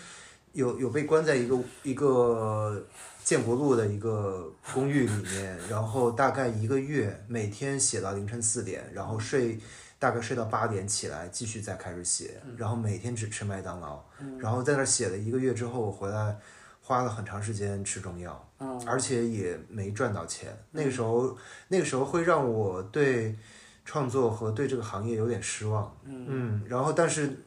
[0.53, 2.85] 有有被关在一个一个
[3.31, 9.57] 建国路的一个公寓里面，然后大概一个月，每天写到凌晨四点，然后睡
[10.01, 14.03] 大概睡到八点起来，继续再开始写，然后每天只吃麦当劳，
[14.40, 16.37] 然后在那儿写了一个月之后，我回来
[16.81, 18.53] 花了很长时间吃中药，
[18.85, 20.53] 而且也没赚到钱。
[20.73, 21.38] 那个时候，
[21.69, 23.38] 那个时候会让我对
[23.85, 27.45] 创作和对这个行业有点失望，嗯，然后但是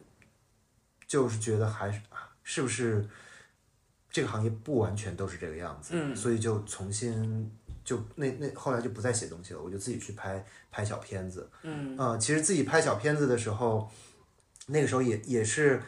[1.05, 1.99] 就是觉得还是
[2.41, 3.05] 是不是
[4.13, 7.51] 这个行业不完全都是这个样子，嗯所以就重新
[7.83, 11.49] 就那那后来就不再写东西了，我就自己去拍拍小片子。
[11.63, 13.89] 嗯啊、其实自己拍小片子的时候，
[14.67, 15.81] 那个时候也也是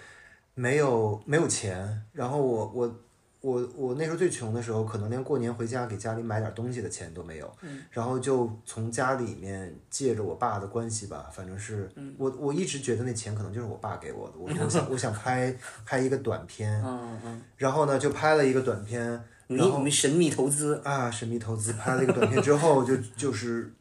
[0.56, 3.00] 没有没有钱，然后我我
[3.46, 7.56] 我我那时候最穷的时候，可能连过年回家给家里买点东西的钱都没有，
[7.92, 15.56] 然后就从家里面借着我爸的关系吧，反正是、我我一直觉得那钱可能就是我爸给我的，我说 我想我想拍
[15.86, 23.72] 拍一个短片，嗯嗯，然后呢就拍了一个短片，你你们神秘投资，啊，神秘投资拍了一个短片之后，就就是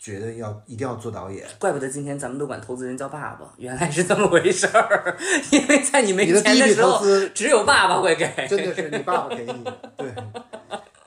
[0.00, 1.46] 觉得要一定要做导演。
[1.58, 5.14] 怪不得今天咱们都管投资人叫爸爸，原来是这么回事儿。
[5.52, 8.26] 因为在你没钱的时候只有爸爸会给。
[8.48, 10.10] 真的是你爸爸给你的，对。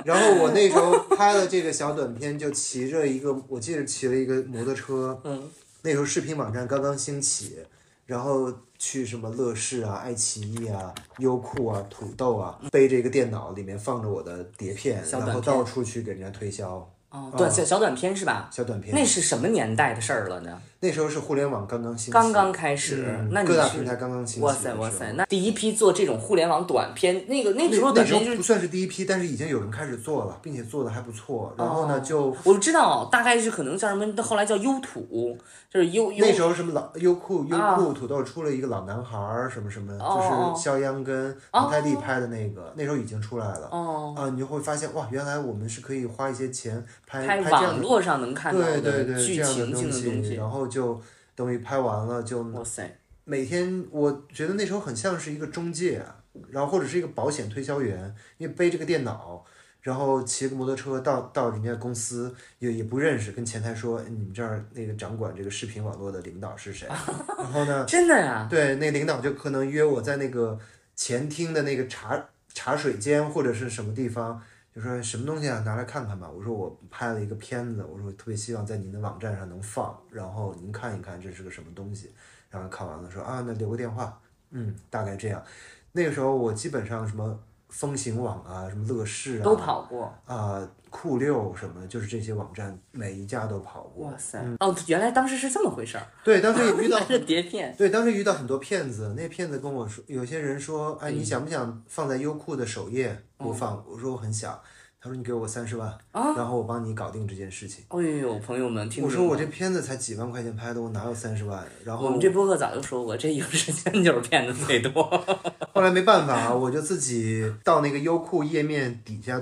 [0.05, 5.49] 然后我那时候拍了这个小短片，就骑着一个，我记得骑了一个摩托车，嗯，
[5.81, 7.57] 那时候视频网站刚刚兴起，
[8.05, 18.49] 然后去什么乐视啊、爱奇艺啊、优酷啊、土豆啊，背着一个电脑，里面放着我的碟片，然后到处去给人家推销哦，短小小短片是吧？
[18.51, 18.93] 小短片。
[18.93, 20.59] 那是什么年代的事儿了呢？
[20.83, 24.51] 那时候是互联网刚刚兴起，刚刚开始，嗯那你各大平台刚刚兴起哇。
[24.51, 31.53] 塞哇塞，那第一批做这种互联网短片，那个那个时候那短片就是不算是第一批，但是已经有人开始做了，并且做的还不错。
[31.57, 35.37] 然后呢，就我知道，大概是可能叫什么，后来叫优土，
[35.73, 43.69] 就是优优那时候什么老优酷、优啊酷、土豆出了一个老男孩儿什么什么，哦就是肖央跟王太利拍的那个，那时候已经出来了。
[43.71, 50.33] 哦，啊，你就会发现哇，原来我们是可以花一些钱拍拍网络上能看到对对的对剧情性的东，西。
[50.35, 50.99] 然后就
[51.35, 59.45] 等于拍完了就哇塞，每天我觉得那时候很像是一个中介啊，然后或者是一个保险推销员，因为背着个电脑，
[59.81, 66.87] 然后骑个摩托车到到人家公司也也不认识，跟前台说哎你们这儿那个掌管这个视频网络的领导是谁，
[67.37, 68.47] 然后呢，真的呀？
[68.49, 70.57] 对，那领导就可能约我在那个
[70.95, 74.41] 前厅的那个茶茶水间或者是什么地方。
[74.73, 76.27] 就说什么东西啊，拿来看看吧。
[76.27, 82.11] 我说我拍了一个片子，我说我特别希望在您的网站上能放，然后您看一看这是个什么东西。
[82.49, 84.19] 然后看完了说啊，那留个电话，
[84.51, 85.43] 嗯，大概这样。
[85.91, 90.11] 那个时候我基本上什么风行网啊，什么乐视啊，都跑过。
[90.25, 94.05] 啊、酷六什么，就是这些网站每一家都跑过。
[94.05, 94.39] 哇塞！
[94.59, 97.73] 哦，原来当时是这么回事儿，对，当时也遇到 是碟片。
[97.75, 103.83] 对，当时遇到很多骗子，那骗子跟我说，有些人说，哎，你想不想放在优酷的首页播放？
[103.89, 104.59] 我说我很想。
[105.01, 107.83] 他说你给我三十万，然后我帮你搞定这件事情。
[107.89, 111.61] 哎呦，朋友们，听我说我这片子才几万块钱拍的，我哪有三十万？
[111.83, 115.03] 然后我们这播客早就说过，这影视圈就是骗子最多。
[115.75, 119.41] 后来没办法啊，我就自己到那个优酷页面底下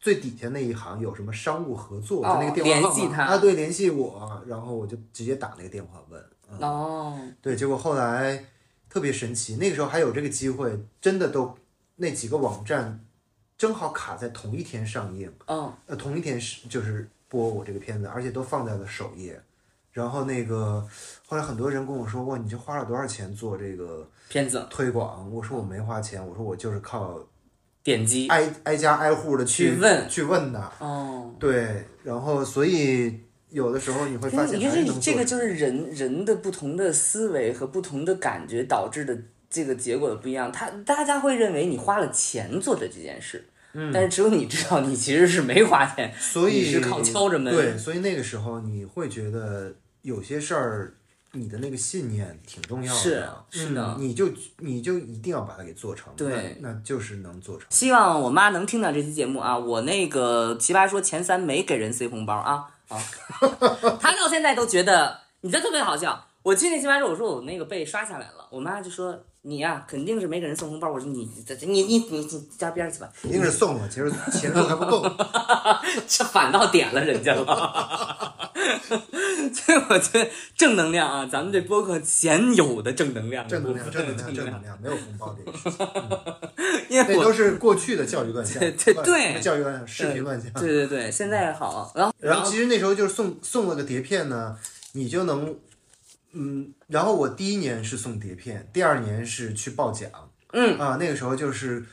[0.00, 6.24] 最底下那一行有什么商务合作，就那个哦电话号联系他码啊，对，联系我，然后我就直接打那个电话问。
[6.58, 8.44] 哦，对，结果后来
[8.88, 11.54] 特别神奇，那个时候还有这个机会，真的都
[11.96, 13.04] 那几个网站
[13.58, 19.40] 正好卡在同一天上映，嗯，呃，同一天是就是播我这个片子，而且都放在了首页。
[19.92, 20.86] 然后那个
[21.26, 25.30] 后来很多人跟我说，哇，你这花了多少钱做这个片子推广？
[25.32, 27.18] 我说我没花钱，我说我就是靠
[27.82, 28.28] 点击。
[28.28, 30.72] 挨挨家挨户的去问去问的。
[30.78, 39.16] 哦，对，然后所以有的时候你会发现你看还是能做这这个就是人人的不同的思维和不同的感觉导致的
[39.48, 40.52] 这个结果的不一样。
[40.52, 47.52] 他大家会认为你花了钱做的这件事，嗯，但是只有你知道你其实是没花钱，所以是靠敲着门。
[47.52, 50.94] 对，所以那个时候你会觉得有些事儿，
[51.32, 53.00] 你的那个信念挺重要的。
[53.00, 56.12] 是是的嗯你就你就一定要把它给做成。
[56.16, 57.66] 对那，那就是能做成。
[57.70, 59.56] 希望我妈能听到这期节目啊！
[59.56, 63.00] 我那个奇葩说前三没给人塞红包啊，好，
[64.00, 66.26] 她到现在都觉得你这特别好笑。
[66.42, 70.90] 我去那奇葩说，我说我那个被刷下来了，我妈就说你呀、肯定是没给人送红包。
[70.90, 75.02] 我说你这这你你你你加边儿去吧，肯定是送了，其实 钱数还不够。
[76.08, 78.34] 这反倒点了人家了。
[79.52, 85.86] 所以我觉得正能量啊，咱们这播客鲜有的正能量，正能量，正能量，正能量，没有红包这个事情，
[86.88, 88.58] 因为我都是过去的教育乱象。
[88.60, 90.50] 对对对教育乱象，视频乱象。
[90.54, 94.56] 对对对，现在好，然后然后其实那时候就是送送了个碟片呢，
[94.92, 95.56] 你就能，
[96.32, 100.10] 嗯，然后我第一年是送碟片，第二年是去报奖，
[100.52, 101.84] 嗯啊，那个时候就是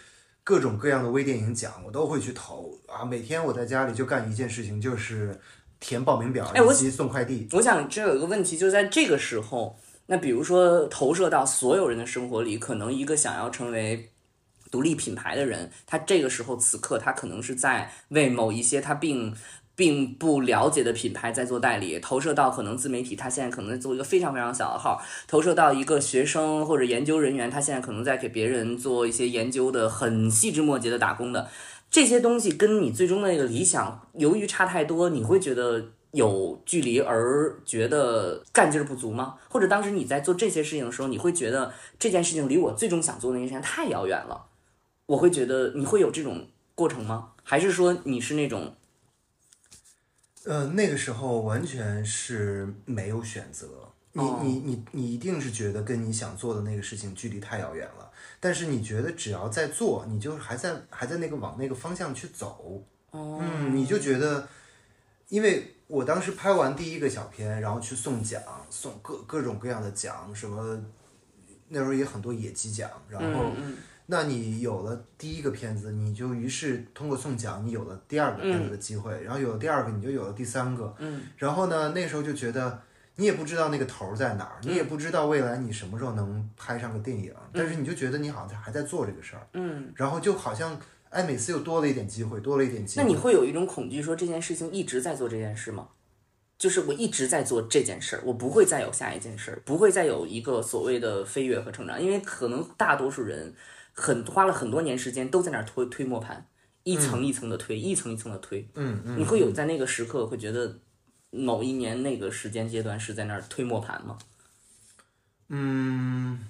[0.44, 5.40] 各种各样的微电影奖我都会去投啊，每天我在家里就干一件事情，就是
[5.80, 7.48] 填报名表以及送快递。
[7.52, 14.12] 我想这有一个问题，就在这个时候，那比如说投射到所有人的生活里，可能一个想要成为
[14.70, 19.36] 独立品牌的人，他这个时候此刻他可能是在为某一些他并
[19.78, 31.48] 并不了解的品牌在做代理，投射到可能自媒体，他现在可能在做一个非常非常小的号，投射到一个学生或者研究人员，他现在可能在给别人做一些研究的很细枝末节的打工的。
[31.92, 39.36] 这些东西跟你最终的那个理想，由于差太多，你会觉得有距离而觉得干劲儿不足吗？
[39.48, 44.48] 或者当时你在做这些事情的时候，你会觉得这件事情离我最终想做那件事情太遥远了？
[45.06, 47.30] 我会觉得你会有这种过程吗？
[47.44, 48.74] 还是说你是那种
[50.48, 53.68] 呃，那个时候完全是没有选择。
[54.14, 62.82] 你哦你你你一定是觉得跟你想做的那个事情距离太遥远了，但是你觉得只要在做，你就还在还在那个往那个方向去走。
[63.12, 64.48] 哦嗯，你就觉得，
[65.28, 70.82] 因为我当时拍完第一个小片，然后去送奖，送各各种各样的奖，什么
[71.68, 73.52] 那时候也很多野鸡奖，然后。
[73.58, 73.76] 嗯
[74.10, 82.82] 那你有了第一个片子，你就于是通过送奖，你有了第二个片子的机会，然后有了第二个，你就有了第三个，嗯，然后呢，那时候就觉得
[83.18, 90.80] 你也不知道那个头儿在哪儿，你也不知道未来你什么时候能拍上个电影，但是你就觉得你好像还在做这个事儿，嗯，然后就好像
[91.10, 95.90] 哎，每次又多了一点机会，多了一点机会，那你会有一种恐惧，说这件事情一直在做这件事吗？
[96.58, 103.54] 就是我一直在做这件事儿，我不会再有下一件事儿，不会再有一个所谓的飞跃和成长，因为可能大多数人
[103.98, 106.48] 很花了很多年时间都在那儿推推磨盘，
[106.84, 108.70] 一层一层的推，一层一层的推。
[108.76, 110.80] 嗯嗯，你会有在那个时刻会觉得
[111.32, 114.20] 某一年那个时间阶段是在那儿推磨盘吗？
[115.50, 116.48] 嗯，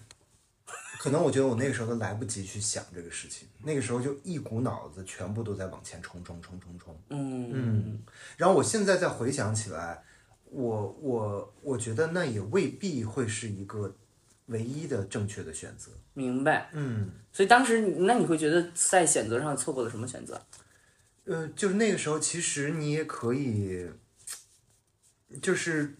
[1.00, 7.00] 可能我觉得我那个时候都来不及去想这个事情，那个时候就一股脑子全部都在往前冲冲冲冲冲。
[7.10, 8.00] 嗯嗯，
[8.36, 10.04] 然后我现在再回想起来，
[10.50, 13.96] 我我我觉得那也未必会是一个
[14.48, 15.92] 唯一的正确的选择。
[16.14, 16.70] 明白。
[16.74, 20.42] 嗯，所以当时那你会觉得在选择上错过了什么选择？
[21.26, 23.90] 呃，就是那个时候，其实你也可以，
[25.42, 25.96] 就是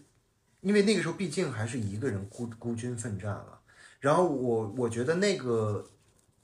[0.62, 3.60] 因为那个时候毕竟还是一个人孤孤军奋战了。
[4.00, 5.90] 然后我我觉得那个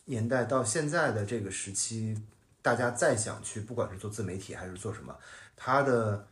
[0.04, 2.20] 年代到现在的这个时期，
[2.60, 5.16] 大家再想去，不管是做自媒体还是做什么，
[5.56, 6.28] 他的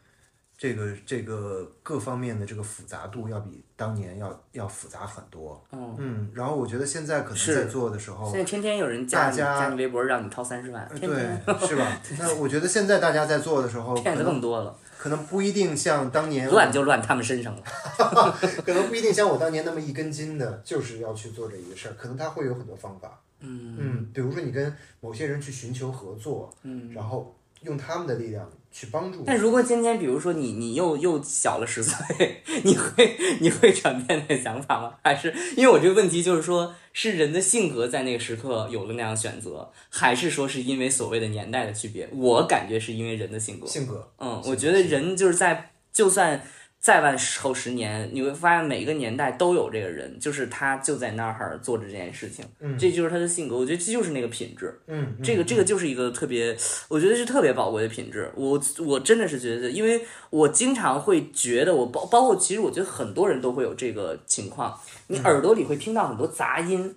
[0.63, 5.61] 这个这个各方面的这个复杂度要比当年要要复杂很多。
[5.73, 12.01] 嗯嗯，然后我觉得现在可能在做的时候现，在天天有人加你加你微博让你掏三十万，呃天天对，是吧？
[12.17, 17.63] 那我觉得现在大家在做的时候， 骗子更多了，可能不一定像当年乱就乱他们身上了。
[18.65, 23.19] 可能不一定像我当年那么一根筋的，就是要去做这一个事儿，可能他会有很多方法。
[23.41, 26.93] 嗯嗯，比如说你跟某些人去寻求合作，嗯。
[26.95, 29.23] 然后用他们的力量去帮助。
[29.27, 34.95] 但如果今天，比如说你你又又小了十岁， 你会你会转变那想法吗？
[35.05, 42.09] 还是因为我这个问题就是说，是人的性格在那个时刻有了那样选择，还是说是因为所谓的年代的区别？
[42.13, 43.67] 我感觉是因为人的性格。
[43.67, 46.43] 性格，嗯，我觉得人就是在就算
[46.83, 53.57] 再往后十年，你会发现每个年代都有这个人，就是他就在那儿做着这件事情，嗯这就是他的性格。
[53.57, 54.77] 我觉得这就是那个品质。
[54.89, 56.57] 嗯，嗯这个这个就是一个特别，
[56.89, 58.29] 我觉得是特别宝贵的品质。
[58.35, 64.77] 我我真的是觉得，因为我经常会觉得我，包包括其实我觉得很多人都会有这个情况，
[65.07, 66.97] 你耳朵里会听到很多杂音，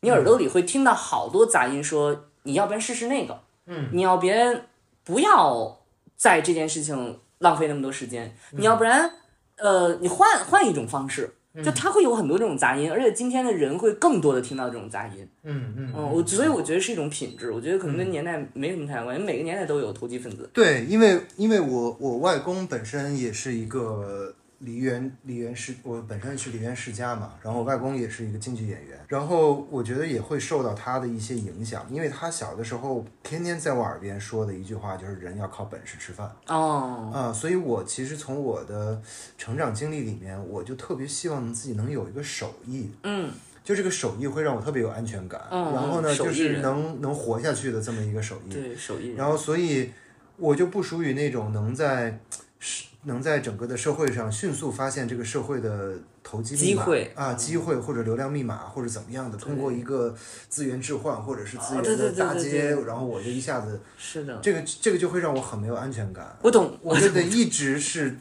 [0.00, 4.62] 你耳朵里会听到好多杂音说，你要不然试试那个，嗯，你要别
[5.04, 5.82] 不要
[6.16, 9.12] 在这件事情浪费那么多时间，你要不然
[9.58, 11.30] 呃，你换换一种方式。
[11.64, 15.26] 就它会有很多这种杂音，而且今天的人会更多的听到这种杂音。
[15.42, 20.50] 嗯嗯嗯，我所以我觉得是一种品质，我觉得可能跟年代没什么太大关系，每个年代都有投机分子。
[20.52, 39.00] 对，因为因为我我外公本身也是一个梨园梨园世，我本身是梨园世家嘛，然后我外公也是一个京剧演员，然后我觉得也会受到他的一些影响，因为他小的时候天天在我耳边说的一句话就是人要靠本事吃饭哦，啊、所以我其实从我的
[39.36, 43.30] 成长经历里面，我就特别希望自己能有一个手艺，嗯，
[43.62, 49.14] 就这个手艺会让我特别有安全感，嗯然后呢，就是能能活下去的这么一个手艺，对，手艺。
[49.16, 49.90] 然后，所以
[50.38, 52.18] 我就不属于那种能在
[52.58, 55.92] 是能在整个的社会上迅速发现这个社会的
[56.22, 60.14] 投机机会啊，机会或者流量密码或者怎么样的，通过一个
[60.48, 66.36] 资源置换或者是资源的搭接，然后我就一下子是的，这个这个就会让我很没有安全感。
[66.42, 68.16] 我懂，我就得 一直是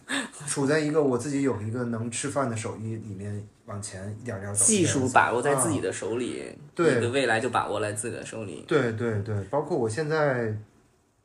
[0.46, 4.66] 处在一个我自己有一个能吃饭的手艺里面往前一点点走。
[4.66, 5.86] 技术把握在自己的。
[5.86, 8.66] 的手里，对你的未来就把握在自己的手里。
[8.68, 10.52] 对对对，包括我现在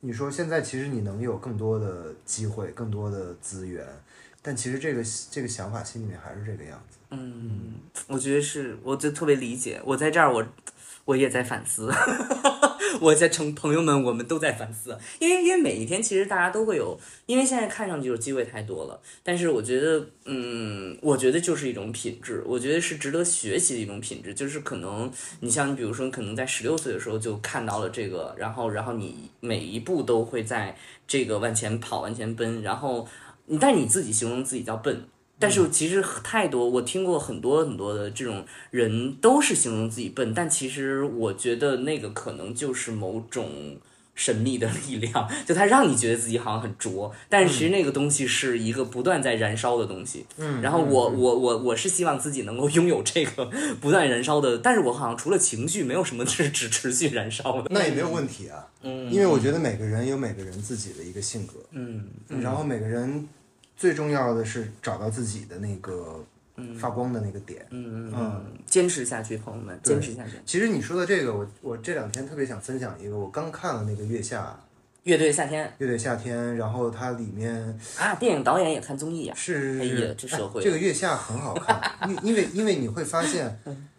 [0.00, 3.86] 你说现在其实你能有更多的机会，更多的资源，
[4.40, 6.96] 但其实这个这个想法心里面还是这个样子。
[7.10, 7.74] 嗯，
[8.06, 9.80] 我觉得是，我就特别理解。
[9.84, 10.42] 我在这儿，我
[11.04, 11.90] 我也在反思。
[13.00, 30.76] 我在成朋友们，我们都在反思，因为因为每一天其实大家都会有，因为现在看上去就是机会太多了，但是我觉得，嗯，我觉得就是一种品质，我觉得是值得学习的一种品质，就是可能你像你比如说，可能在十六岁的时候就看到了这个，然后然后你每一步都会在
[31.06, 33.06] 这个往前跑、往前奔，然后
[33.46, 35.04] 你但你自己形容自己叫笨。
[35.40, 43.78] 但是其实太多，我听过很多很多的这种人都是形容自己笨，但其实我觉得那个可能就是某种
[44.14, 50.26] 神秘的 力量，就它让你觉得自己好像很拙，但是其实那个东西是一个不断在燃烧的东西。
[50.36, 57.68] 嗯，然后我我我我是希望自己能够拥有这个 不断燃烧的，但是我好像除了情绪，没有什么 是只持续燃烧的。
[57.70, 62.04] 那也没有问题啊，嗯，因为我觉得每个人有每个人自己的一个性格，嗯，
[62.42, 63.26] 然后每个人。
[63.80, 66.22] 最重要的是找到自己的那个
[66.78, 70.32] 发光的那个点，嗯嗯，坚持下去，朋友们，坚持下去。
[70.44, 74.42] 其实你说的这个，我我这两天特别想分享一个，我刚看了那个《月下》，
[75.04, 83.58] 乐队夏天，乐队夏天，然后它里面啊，电影导演也看综艺啊，是，是是，这社会，这个《月下》很好看， 因因为因为你会发现，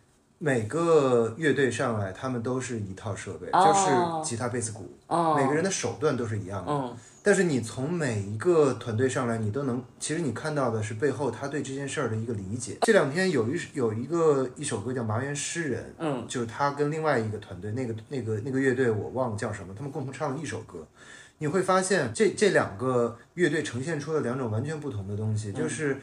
[0.43, 4.89] 每个乐队上来，他们都是一套设备，就是吉他、贝斯、鼓，
[5.37, 6.97] 每个人的手段都是一样的。
[7.21, 12.75] 但是你从每一个团队上来，你都能，其实你看到的是背后他对这件事儿的一个理解。
[12.81, 20.79] 这两天有一有一个一首歌叫《麻园诗人》，嗯，就是他跟另外一个团队，那个那个那个乐队我忘了叫什么，他们共同唱了一首歌。
[21.37, 26.01] 你会发现这这两个乐队呈现出了两种完全不同的东西，就是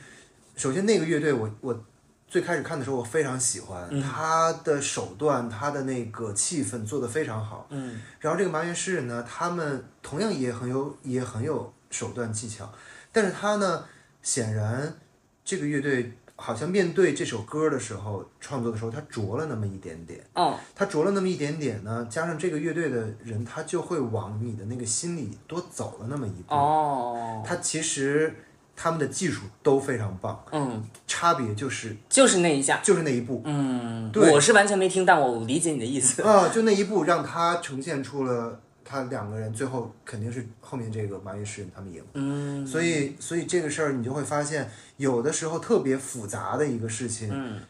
[0.54, 1.84] 首先那个乐队我我。
[2.28, 7.66] 最开始看的时候，我非常喜欢他的手段，他的那个气氛做得非常好。
[7.70, 12.70] 嗯，然后这个麻园诗人呢，他们同样也很有也很有手段技巧，
[13.10, 13.82] 但是他呢，
[14.22, 14.94] 显然
[15.42, 20.22] 这个乐队好像面对这首歌的时候，创作的时候他着了那么一点点。
[20.34, 26.54] 哦，他着了那么一点点呢，加上这个乐队的人，他就会往你的那个心里多走了那么一步。
[26.54, 28.34] 哦，他其实。
[28.80, 36.22] 他们的技术都非常棒，嗯，差别就是就是那一下，就是那一步，嗯，对，我是完全没听，但我理解你的意思。
[36.22, 47.60] 啊，就那一步让他呈现出了他两个人最后肯定是后面这个马云诗人他们赢，嗯，所以所以这个事儿你就会发现，有的时候特别复杂的一个事情，嗯。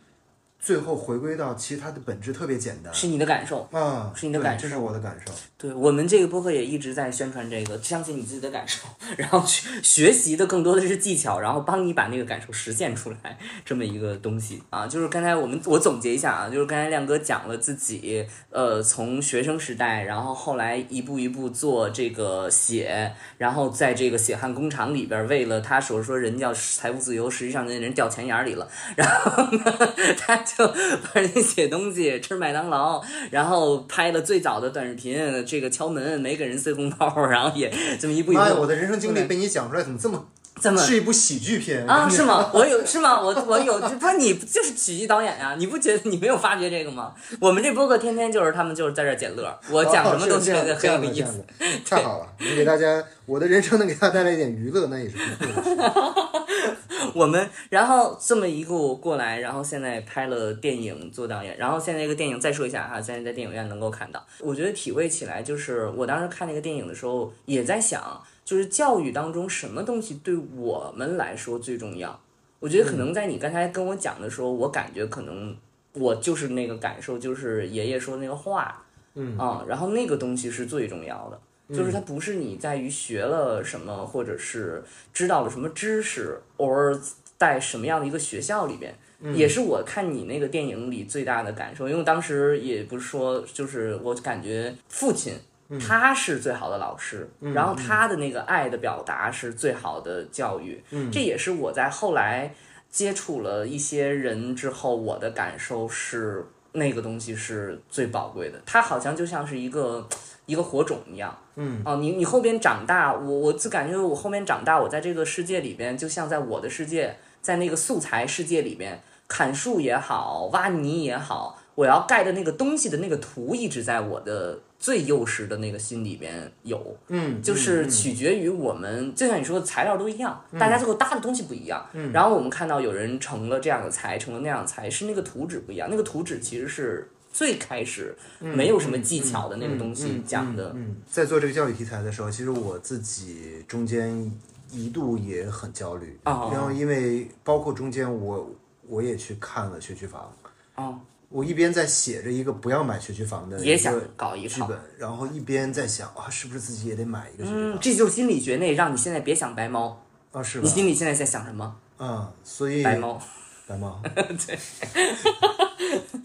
[0.61, 5.33] 最后回归到，其实它的本质特别简单，是你的感受啊，是你的感受，这是我的感受。
[5.57, 8.87] 对我们这个播客也一直在宣传这个，相信你自己的感受，
[9.17, 14.87] 然后去学习的更多的是技巧，然后帮你把那个感受实现出来，这么一个东西啊。
[14.87, 30.45] 就是刚才我们我总结一下啊，就是刚才亮哥讲了自己，呃，从学生时代，然后后来一步一步做这个写，然后在这个血汗工厂里边，为了他所说人叫财务自由，实际上那人掉钱眼里了，然后呢， 他。
[30.57, 30.66] 就
[31.12, 38.40] 帮人写东西，吃麦当劳，然后拍了最早的短视频，这个敲门没给人塞红包，然后也这么一步一步。
[38.40, 40.26] 妈呀，我的人生经历被你讲出来，怎么这么
[40.61, 42.09] 这么是一部喜剧片啊？
[42.11, 42.51] 是吗？
[42.53, 43.20] 我有是吗？
[43.20, 45.55] 我我有，不是你就是喜剧导演呀？
[45.59, 47.12] 你不觉得你没有发觉这个吗？
[47.40, 51.44] 我们这播客天天就是他们就是在这捡乐，我讲什么都觉得很有意思。
[51.88, 56.47] 太好了，能给大家我的人生能给大家带来一点娱乐，那也是不错的。
[57.14, 64.25] 我们然后这么一路过来，然后现在拍了电影做导演，然后现在这个电影再说一下哈，现在在电影院能够看到。
[64.41, 72.19] 我觉得体会起来就是，我当时看那个电影的时候也在想，就是教育当中什么东西对我们来说最重要？
[72.61, 75.57] 我觉得可能在你刚才跟我讲的时候，我感觉可能
[75.93, 81.41] 我就是那个感受，就是爷爷说那个话，嗯啊，然后那个东西是最重要的。
[81.71, 86.99] 就是它不是你在于学了什么，或者是知道了什么知识，，or
[87.37, 88.95] 在什么样的一个学校里边，
[89.35, 91.87] 也是我看你那个电影里最大的感受。
[91.87, 95.35] 因为当时也不是说，就是我感觉父亲
[95.79, 100.83] 他是最好的老师，然后他的那个爱的表达是最好的教育。
[101.12, 102.55] 这也是我在后来
[102.91, 108.59] 接触了一些人之后，我的感受是那个东西是最宝贵的。
[108.64, 110.09] 他好像就像是一个。
[110.49, 137.07] 一个火种一样，嗯，哦，你你后边长大，我我就感觉我后面长大，我在这个世界里边，就像在我的世界，在那个素材世界里边，砍树也好，挖泥也好，我要盖的那个东西的那个图，一直在我的最幼时的那个心里边有，嗯，就是取决于我们，就像你说的材料都一样，大家最后搭的东西不一样，嗯，然后我们看到有人成了这样的材，成了那样的材，是那个图纸不一样，那个图纸其实是。
[137.33, 140.72] 最开始没有什么技巧的那个东西讲的。
[140.74, 144.31] 嗯，在做这个教育题材的时候，其实我自己中间
[144.70, 148.51] 一度也很焦虑，哦然后因为包括中间我
[148.87, 150.33] 我也去看了学区房，
[150.74, 150.99] 哦，
[151.29, 157.81] 我一边在写着一个不要买学区房的也想搞一套剧本，然后一边在想啊，是不是自己也得买一个学区嗯，房？
[157.81, 160.05] 这就是心理学那让你现在别想白猫。
[160.33, 160.70] 啊，是吧你？
[160.70, 161.76] 心里现在在想什么？
[161.99, 163.20] 嗯，所以白猫。
[163.69, 164.59] 白猫， 对，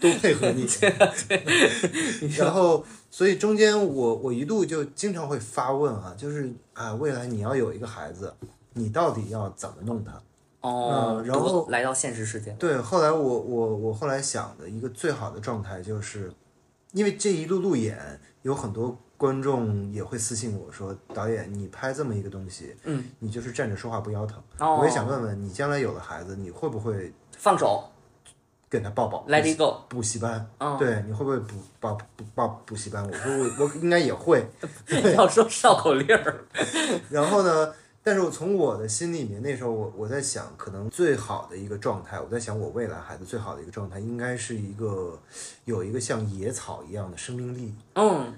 [0.00, 0.66] 都配合你。
[2.38, 8.32] 然后，所以中间我我一度就经常会发问啊，就是啊，未来你要有一个孩子，
[8.72, 10.12] 你到底要怎么弄他？
[10.62, 12.50] 哦，嗯然后来到现实世界。
[12.52, 16.32] 对，后来我我我后来想的一个最好的状态就是，
[16.92, 24.42] 因为这一路路演有很多观众也会私信我说，导演你拍这么一个东西，嗯，你就是站着说话不腰疼。
[24.58, 27.12] 哦我也想问问你将来有了孩子，你会不会
[27.44, 27.84] 放手
[28.70, 29.82] 给他抱抱，Let it go。
[29.86, 30.48] 补习班？
[30.56, 33.06] 嗯对，你会不会补报补报补习班？
[33.06, 34.48] 我说我我应该也会。
[35.14, 36.42] 要说绕口令儿。
[37.10, 45.20] 然后呢，但是我从我的心里面，那时候我我在想，可能最好的一个状态，我在想我未来孩子最好的一个状态，应该是一个
[45.66, 47.74] 有一个像野草一样的生命力。
[47.96, 48.32] 嗯，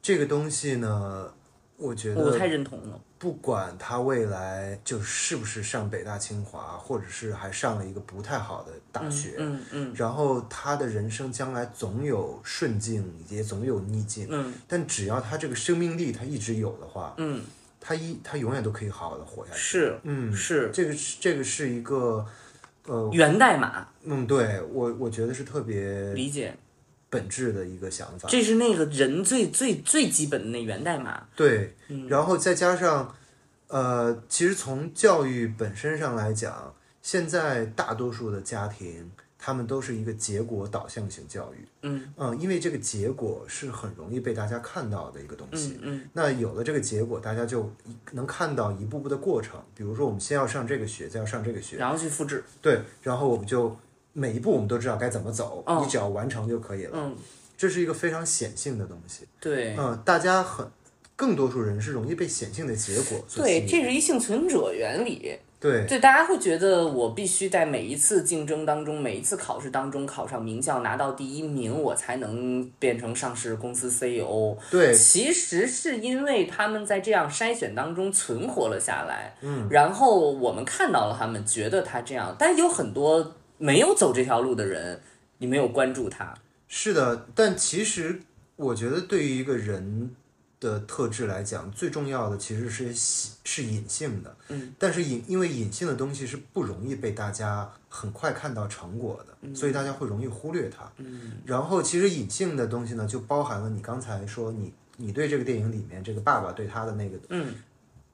[0.00, 1.34] 这个东西呢，
[1.82, 3.00] 我觉得我太得认同了。
[3.18, 14.26] 不管他未来就是不是上北大清华，或者是还上了一个不太好的大学，嗯嗯然后他的人生将来总有顺境，也总有逆境。
[14.30, 17.42] 嗯但只要他这个生命力他一直有的话，嗯，
[17.80, 19.58] 他一他永远都可以好好的活下去。
[19.58, 22.26] 是嗯，是这个是这个是一个，
[22.86, 26.56] 呃，源代码，嗯，对我我觉得是特别理解。
[27.12, 28.26] 本质的一个想法。
[28.26, 31.28] 这是那个人最最最基本的那源代码。
[31.36, 33.14] 对，嗯然后再加上，
[33.68, 41.68] 呃，其实从教育本身上来讲，现在大多数的家庭，他们都是一个结果导向型教育。
[41.82, 45.78] 嗯嗯，因为这个结果是很容易被大家看到的一个东西。
[45.82, 47.70] 嗯嗯那有了这个结果，大家就
[48.12, 49.62] 能看到一步步的过程。
[49.76, 52.42] 比如说，我们先要上这个学，再要上这个学，然后去复制。
[52.62, 53.76] 对，然后我们就
[54.12, 56.90] 每一步我们都知道该怎么走，嗯你只要完成就可以了。
[56.94, 57.16] 嗯，
[57.56, 59.26] 这是一个非常显性的东西。
[59.40, 60.66] 对嗯，大家很
[61.14, 65.38] 更多数人是容易被显性的结果对，这是一幸存者原理。
[65.60, 74.56] 对对，大家会觉得我必须在每一次竞争当中、每一次考试当中考上名校，拿到第一名，我才能变成上市公司 CEO。
[74.72, 85.00] 对其实是因为他们在这样筛选当中存活了下来，嗯，然后我们看到了他们，觉得他这样，但有很多没有走这条路的人，
[85.38, 86.34] 你没有关注他，
[86.66, 88.20] 是的，但其实
[88.56, 90.10] 我觉得对于一个人
[90.58, 94.36] 的特质来讲，最重要的其实是喜是隐性的。
[94.48, 100.90] 嗯，但是隐因为隐性的东西是不容易被大家很快看到成果的，所以大家会容易忽略它。
[100.96, 107.54] 嗯，然后其实隐性的东西呢，就包含了你刚才说你你对这个电影里面这个爸爸对他的那个嗯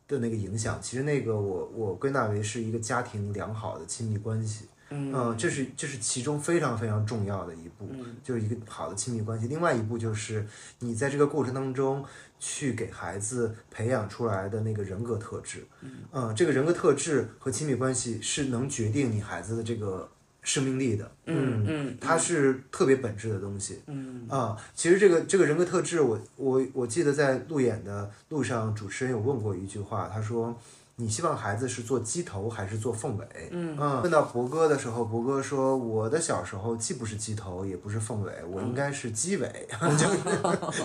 [0.06, 4.66] 的那个影响，其实那个我我归纳为是一个家庭良好的亲密关系。
[4.90, 5.12] 嗯。
[5.14, 7.88] 嗯，这是这是其中非常非常重要的一步，
[8.22, 9.46] 就是一个好的亲密关系。
[9.46, 10.46] 另外一步就是
[10.80, 12.04] 你在这个过程当中
[12.38, 15.66] 去给孩子培养出来的那个人格特质，
[16.12, 20.08] 嗯，这个人格特质和亲密关系是能决定你孩子的这个
[20.42, 23.82] 生命力的，嗯嗯它是特别本质的东西。
[23.86, 24.26] 嗯。
[24.28, 30.54] 啊，其实这个这个人格特质我，我我记得在路演的路上，主持人有问过一句话，他说
[31.00, 40.10] ：“你希望孩子是做鸡头还是做凤尾？”嗯问到博哥的时候，博哥说：“我的小时候既不是鸡头，也不是凤尾，我应该是鸡尾， 就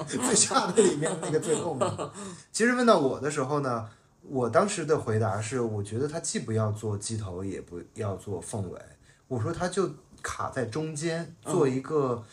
[0.08, 1.92] 是 最下的里面那个最后面。”
[2.54, 3.90] 其实问到我的时候呢，
[4.22, 8.80] 我当时的回答是：我觉得他既不要做鸡头，也不要做凤尾。
[9.28, 9.90] 我说他就
[10.22, 12.24] 卡在中间，做一个。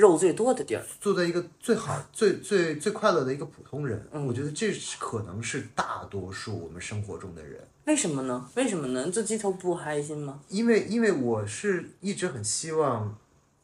[0.00, 8.48] 肉最多的地儿，做在一个最好、最最最快乐的一个普通人，嗯我觉得这是可能是大多数我们生活中的人，为什么呢？
[8.54, 9.08] 为什么呢？
[9.10, 10.40] 做鸡头不开心吗？
[10.48, 13.16] 因为因为我是一直很希望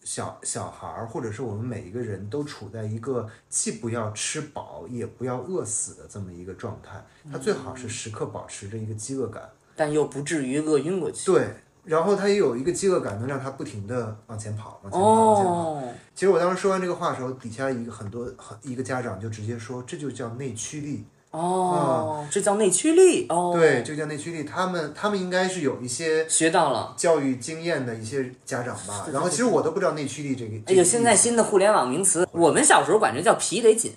[0.05, 11.27] 小小孩儿或者是我们每一个人都处在一个既不要吃饱也不要饿死的这么一个状态，他最好是时刻保持着一个饥饿感，但又不至于饿晕过去。
[11.27, 11.49] 对。
[11.87, 15.53] 然后他也有一个饥饿感，能让他不停的往前跑，往前跑，往前跑。
[15.53, 15.83] 哦，
[16.15, 21.07] 其实我当时说完这个话的时候，底下一个很多很一个家长就直接说，这就叫内驱力。
[21.31, 23.53] 哦，这叫内驱力哦。
[23.55, 24.43] 对，，就叫内驱力。
[24.43, 26.95] 他们他们应该是有一些学到了。
[26.97, 29.07] 教育经验的一些家长吧。
[29.13, 30.53] 然后其实我都不知道内驱力这个。
[30.53, 33.93] 哎呦，这个现在新的互联网名词， 我们小时候管这叫皮得紧。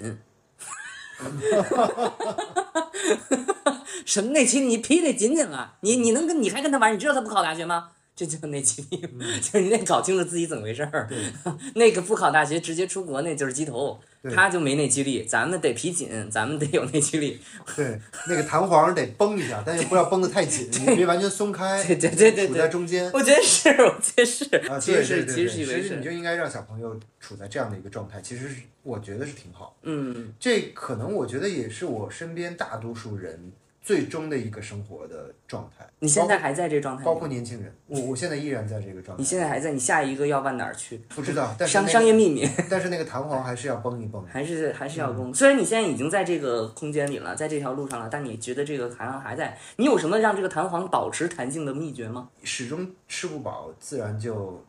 [4.06, 4.66] 什么内驱力？
[4.66, 5.76] 你皮得紧紧啊！
[5.82, 6.94] 你你能跟你还跟他玩？
[6.94, 7.90] 你知道他不考大学吗？
[8.16, 8.98] 这就是内驱力，
[9.42, 11.08] 就是你得搞清楚自己怎么回事儿。
[11.76, 13.98] 那个不考大学直接出国那就是鸡头，
[14.36, 17.40] 他就没内驱力，咱们得皮紧，咱们得有内驱力。
[17.78, 17.98] 对，
[18.28, 23.10] 那个弹簧得绷一下，但是不要绷得太紧，你别完全松开，对对对对处在对，中间。
[23.14, 26.12] 我觉得是，我觉得是，啊，其实是其实是一回对其实你就。
[26.12, 29.78] 应该让小朋友处在这样的一个状态，其实是我觉得是挺好。
[29.84, 35.86] 嗯，这可能我觉得也是我身边大多数人最终的一个生活的状态。
[36.00, 37.16] 你现在还在这状态包？
[37.16, 39.22] 括年轻人，我我现在依然在这个状态。
[39.22, 40.98] 你现在还在，你下一个要往哪儿去？
[41.10, 42.48] 不知道，但是、那商个、商业秘密。
[42.70, 44.24] 但是那个弹簧还是要绷一绷。
[44.32, 45.34] 还是还是要嗯。
[45.34, 49.58] 虽然你现在已经在这个空间里了，在这条路上了，但你觉得这个弹簧还在。
[49.78, 52.30] 你有什么让这个弹簧保持弹性的秘诀吗？
[52.44, 54.64] 始终吃不饱，自然就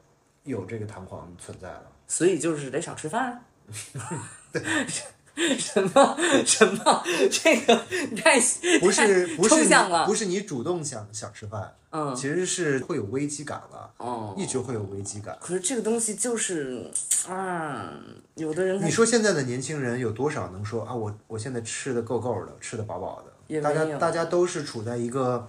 [0.45, 1.83] 有这个弹簧存在了。
[2.07, 3.45] 所以就是得少吃饭。
[5.59, 7.05] 什么什么？
[7.31, 7.85] 这个
[8.17, 8.41] 太
[8.81, 14.35] 不是不是了不是你主动想想吃饭，嗯其实是会有危机感了，哦。
[14.37, 15.37] 一直会有危机感。
[15.41, 16.91] 可是这个东西就是
[17.29, 17.93] 啊，
[18.35, 20.95] 有的人你说现在的年轻人有多少能说啊？
[20.95, 25.49] 我我现在吃的够够的，吃的饱饱的，大家大家都是处在一个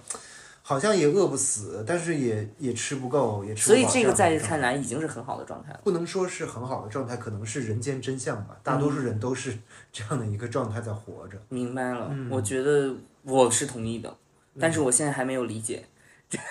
[0.62, 5.80] 好像也饿不死，但是也也吃不够，也吃不所以这个在看来已经是很好的状态了。
[5.82, 8.56] 不能说是很好的状态，可能是人间真相吧。
[8.62, 9.52] 大多数人都是
[9.92, 11.36] 这样的一个状态在活着。
[11.48, 14.16] 明白了，嗯我觉得我是同意的，
[14.58, 15.84] 但是我现在还没有理解。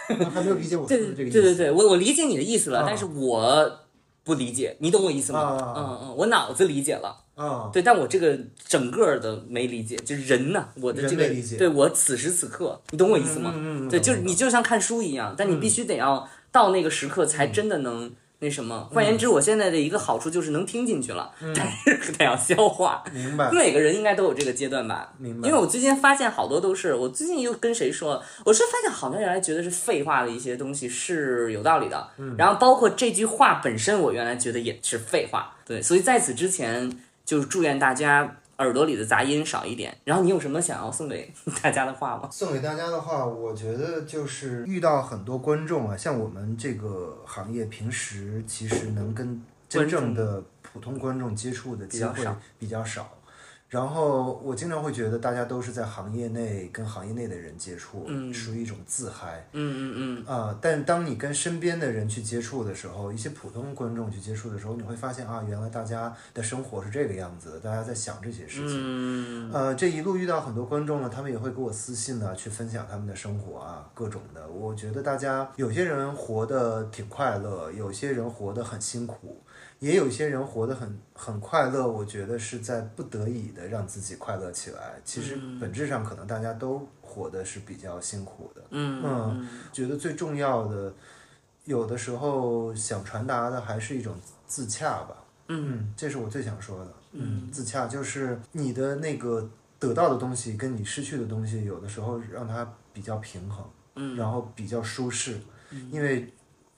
[0.07, 1.41] 还没有理解我说对的这个意思。
[1.41, 3.79] 对对对，我我理解你的意思了，啊但是我
[4.23, 5.39] 不理解，你懂我意思吗？
[5.39, 13.51] 啊嗯嗯，我脑子理解了，啊，对，但我这个整个的没理解，就是人呐，我的这个对我此时此刻，你懂我意思吗？
[13.51, 18.11] 对，嗯嗯对就是你就像看书一样，但你必须得要到那个时刻才真的能。
[18.43, 21.71] 那什么，换言之，我现在的一个好处就是能听进去了，但
[22.01, 23.03] 是得要消化。
[23.13, 25.13] 明白 每个人应该都有这个阶段吧？
[25.19, 35.53] 明白因为我最近发现好多都是，我最近又跟谁说，我是发现好多原来觉得是废话的一些东西是有道理的，嗯然后包括这句话本身，我原来觉得也是废话。
[35.63, 36.91] 对，所以在此之前，
[37.23, 39.95] 就是祝愿大家耳朵里的杂音少一点。
[40.03, 41.31] 然后你有什么想要送给
[41.61, 42.29] 大家的话吗？
[42.31, 52.25] 送给大家的话，我觉得就是遇到很多观众啊，像我们这个行业，平时其实能跟真正的普通观众接触的机会
[52.59, 53.09] 比较少。
[53.71, 59.47] 然后我经常会觉得，大家都是在行业内跟行业内的人接触，嗯属于一种自嗨。
[59.53, 68.75] 嗯嗯嗯啊、但当你跟身边的人去接触的时候，一些普通观众去接触的时候，你会发现啊，原来大家的生活是这个样子的，大家在想这些事情。
[68.77, 74.45] 嗯呃，这一路遇到很多观众呢，他们也会给我私信呢，去分享他们的生活啊，各种的。
[74.49, 79.41] 我觉得大家有些人活得挺快乐，有些人活得很辛苦，
[79.81, 81.87] 也有些人活得很很快乐。
[81.87, 84.93] 我觉得是在不得已的让自己快乐起来。
[85.03, 88.61] 其实本质上可能大家都活的是比较辛苦的。
[88.69, 90.93] 嗯嗯，觉得最重要的，
[91.65, 94.15] 有的时候想传达的还是一种
[94.45, 95.17] 自洽吧。
[95.47, 96.93] 嗯，这是我最想说的。
[97.13, 103.65] 嗯，自洽就是你的那个得到的东西跟你失去的东西，有的时候让它比较平衡，
[103.95, 105.41] 嗯，然后比较舒适，
[105.89, 106.31] 因为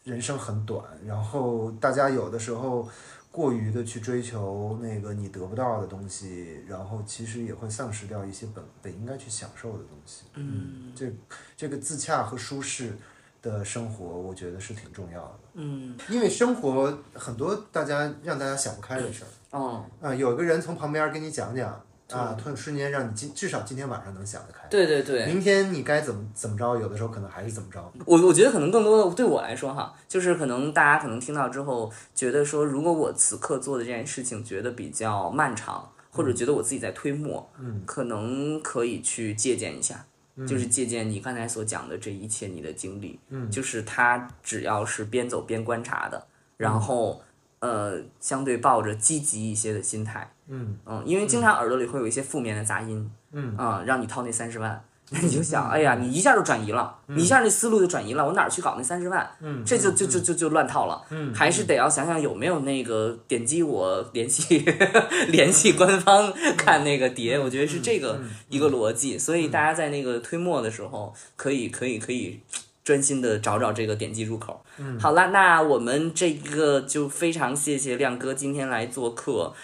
[0.04, 2.88] 人生很短，然后大家有的时候。
[3.34, 10.26] 过于的去追求那个你得不到的东西，然后其实也会丧失掉一些本本应该去享受的东西。
[10.36, 11.12] 嗯这
[11.58, 12.96] 这个自洽和舒适
[13.42, 15.40] 的生活，我觉得是挺重要的。
[15.56, 24.68] 嗯因为生活很多大家让大家想不开的事儿哦，啊、有个人从旁边给你讲讲啊，突然瞬间让你今至少今天晚上能想得开。
[24.70, 27.92] 对对对，明天你该怎么怎么着，有的时候可能还是怎么着。
[28.06, 40.06] 我我觉得可能更多的对我来说哈，就是可能大家可能听到之后，觉得说如果我此刻做的这件事情觉得比较漫长，或者觉得我自己在推磨，嗯，可能可以去借鉴一下，
[40.48, 43.50] 就是借鉴你刚才所讲的这一切你的经历，嗯。
[43.50, 46.28] 就是他只要是边走边观察的，
[46.58, 47.22] 然后、
[47.64, 50.78] 呃相对抱着积极一些的心态，嗯。
[50.86, 53.56] 嗯，因为经常耳朵里会有一些负面的杂音，嗯。
[53.56, 59.30] 啊、让你掏那三十万， 那你就想，哎呀，你一下就转移了，你一下那思路就转移了，我哪儿去搞那三十万？
[59.40, 61.02] 嗯，这就就就就就乱套了。
[61.12, 64.60] 嗯还是得要想想有没有那个点击我联系
[65.30, 69.18] 联系官方 看那个碟，我觉得是这个一个逻辑。
[69.18, 72.42] 所以大家在那个推磨的时候，可以可以可以。
[72.84, 74.64] 专心的找找这个点击入口。
[74.78, 79.54] 嗯，好啦，那我们这个就非常谢谢亮哥今天来做客。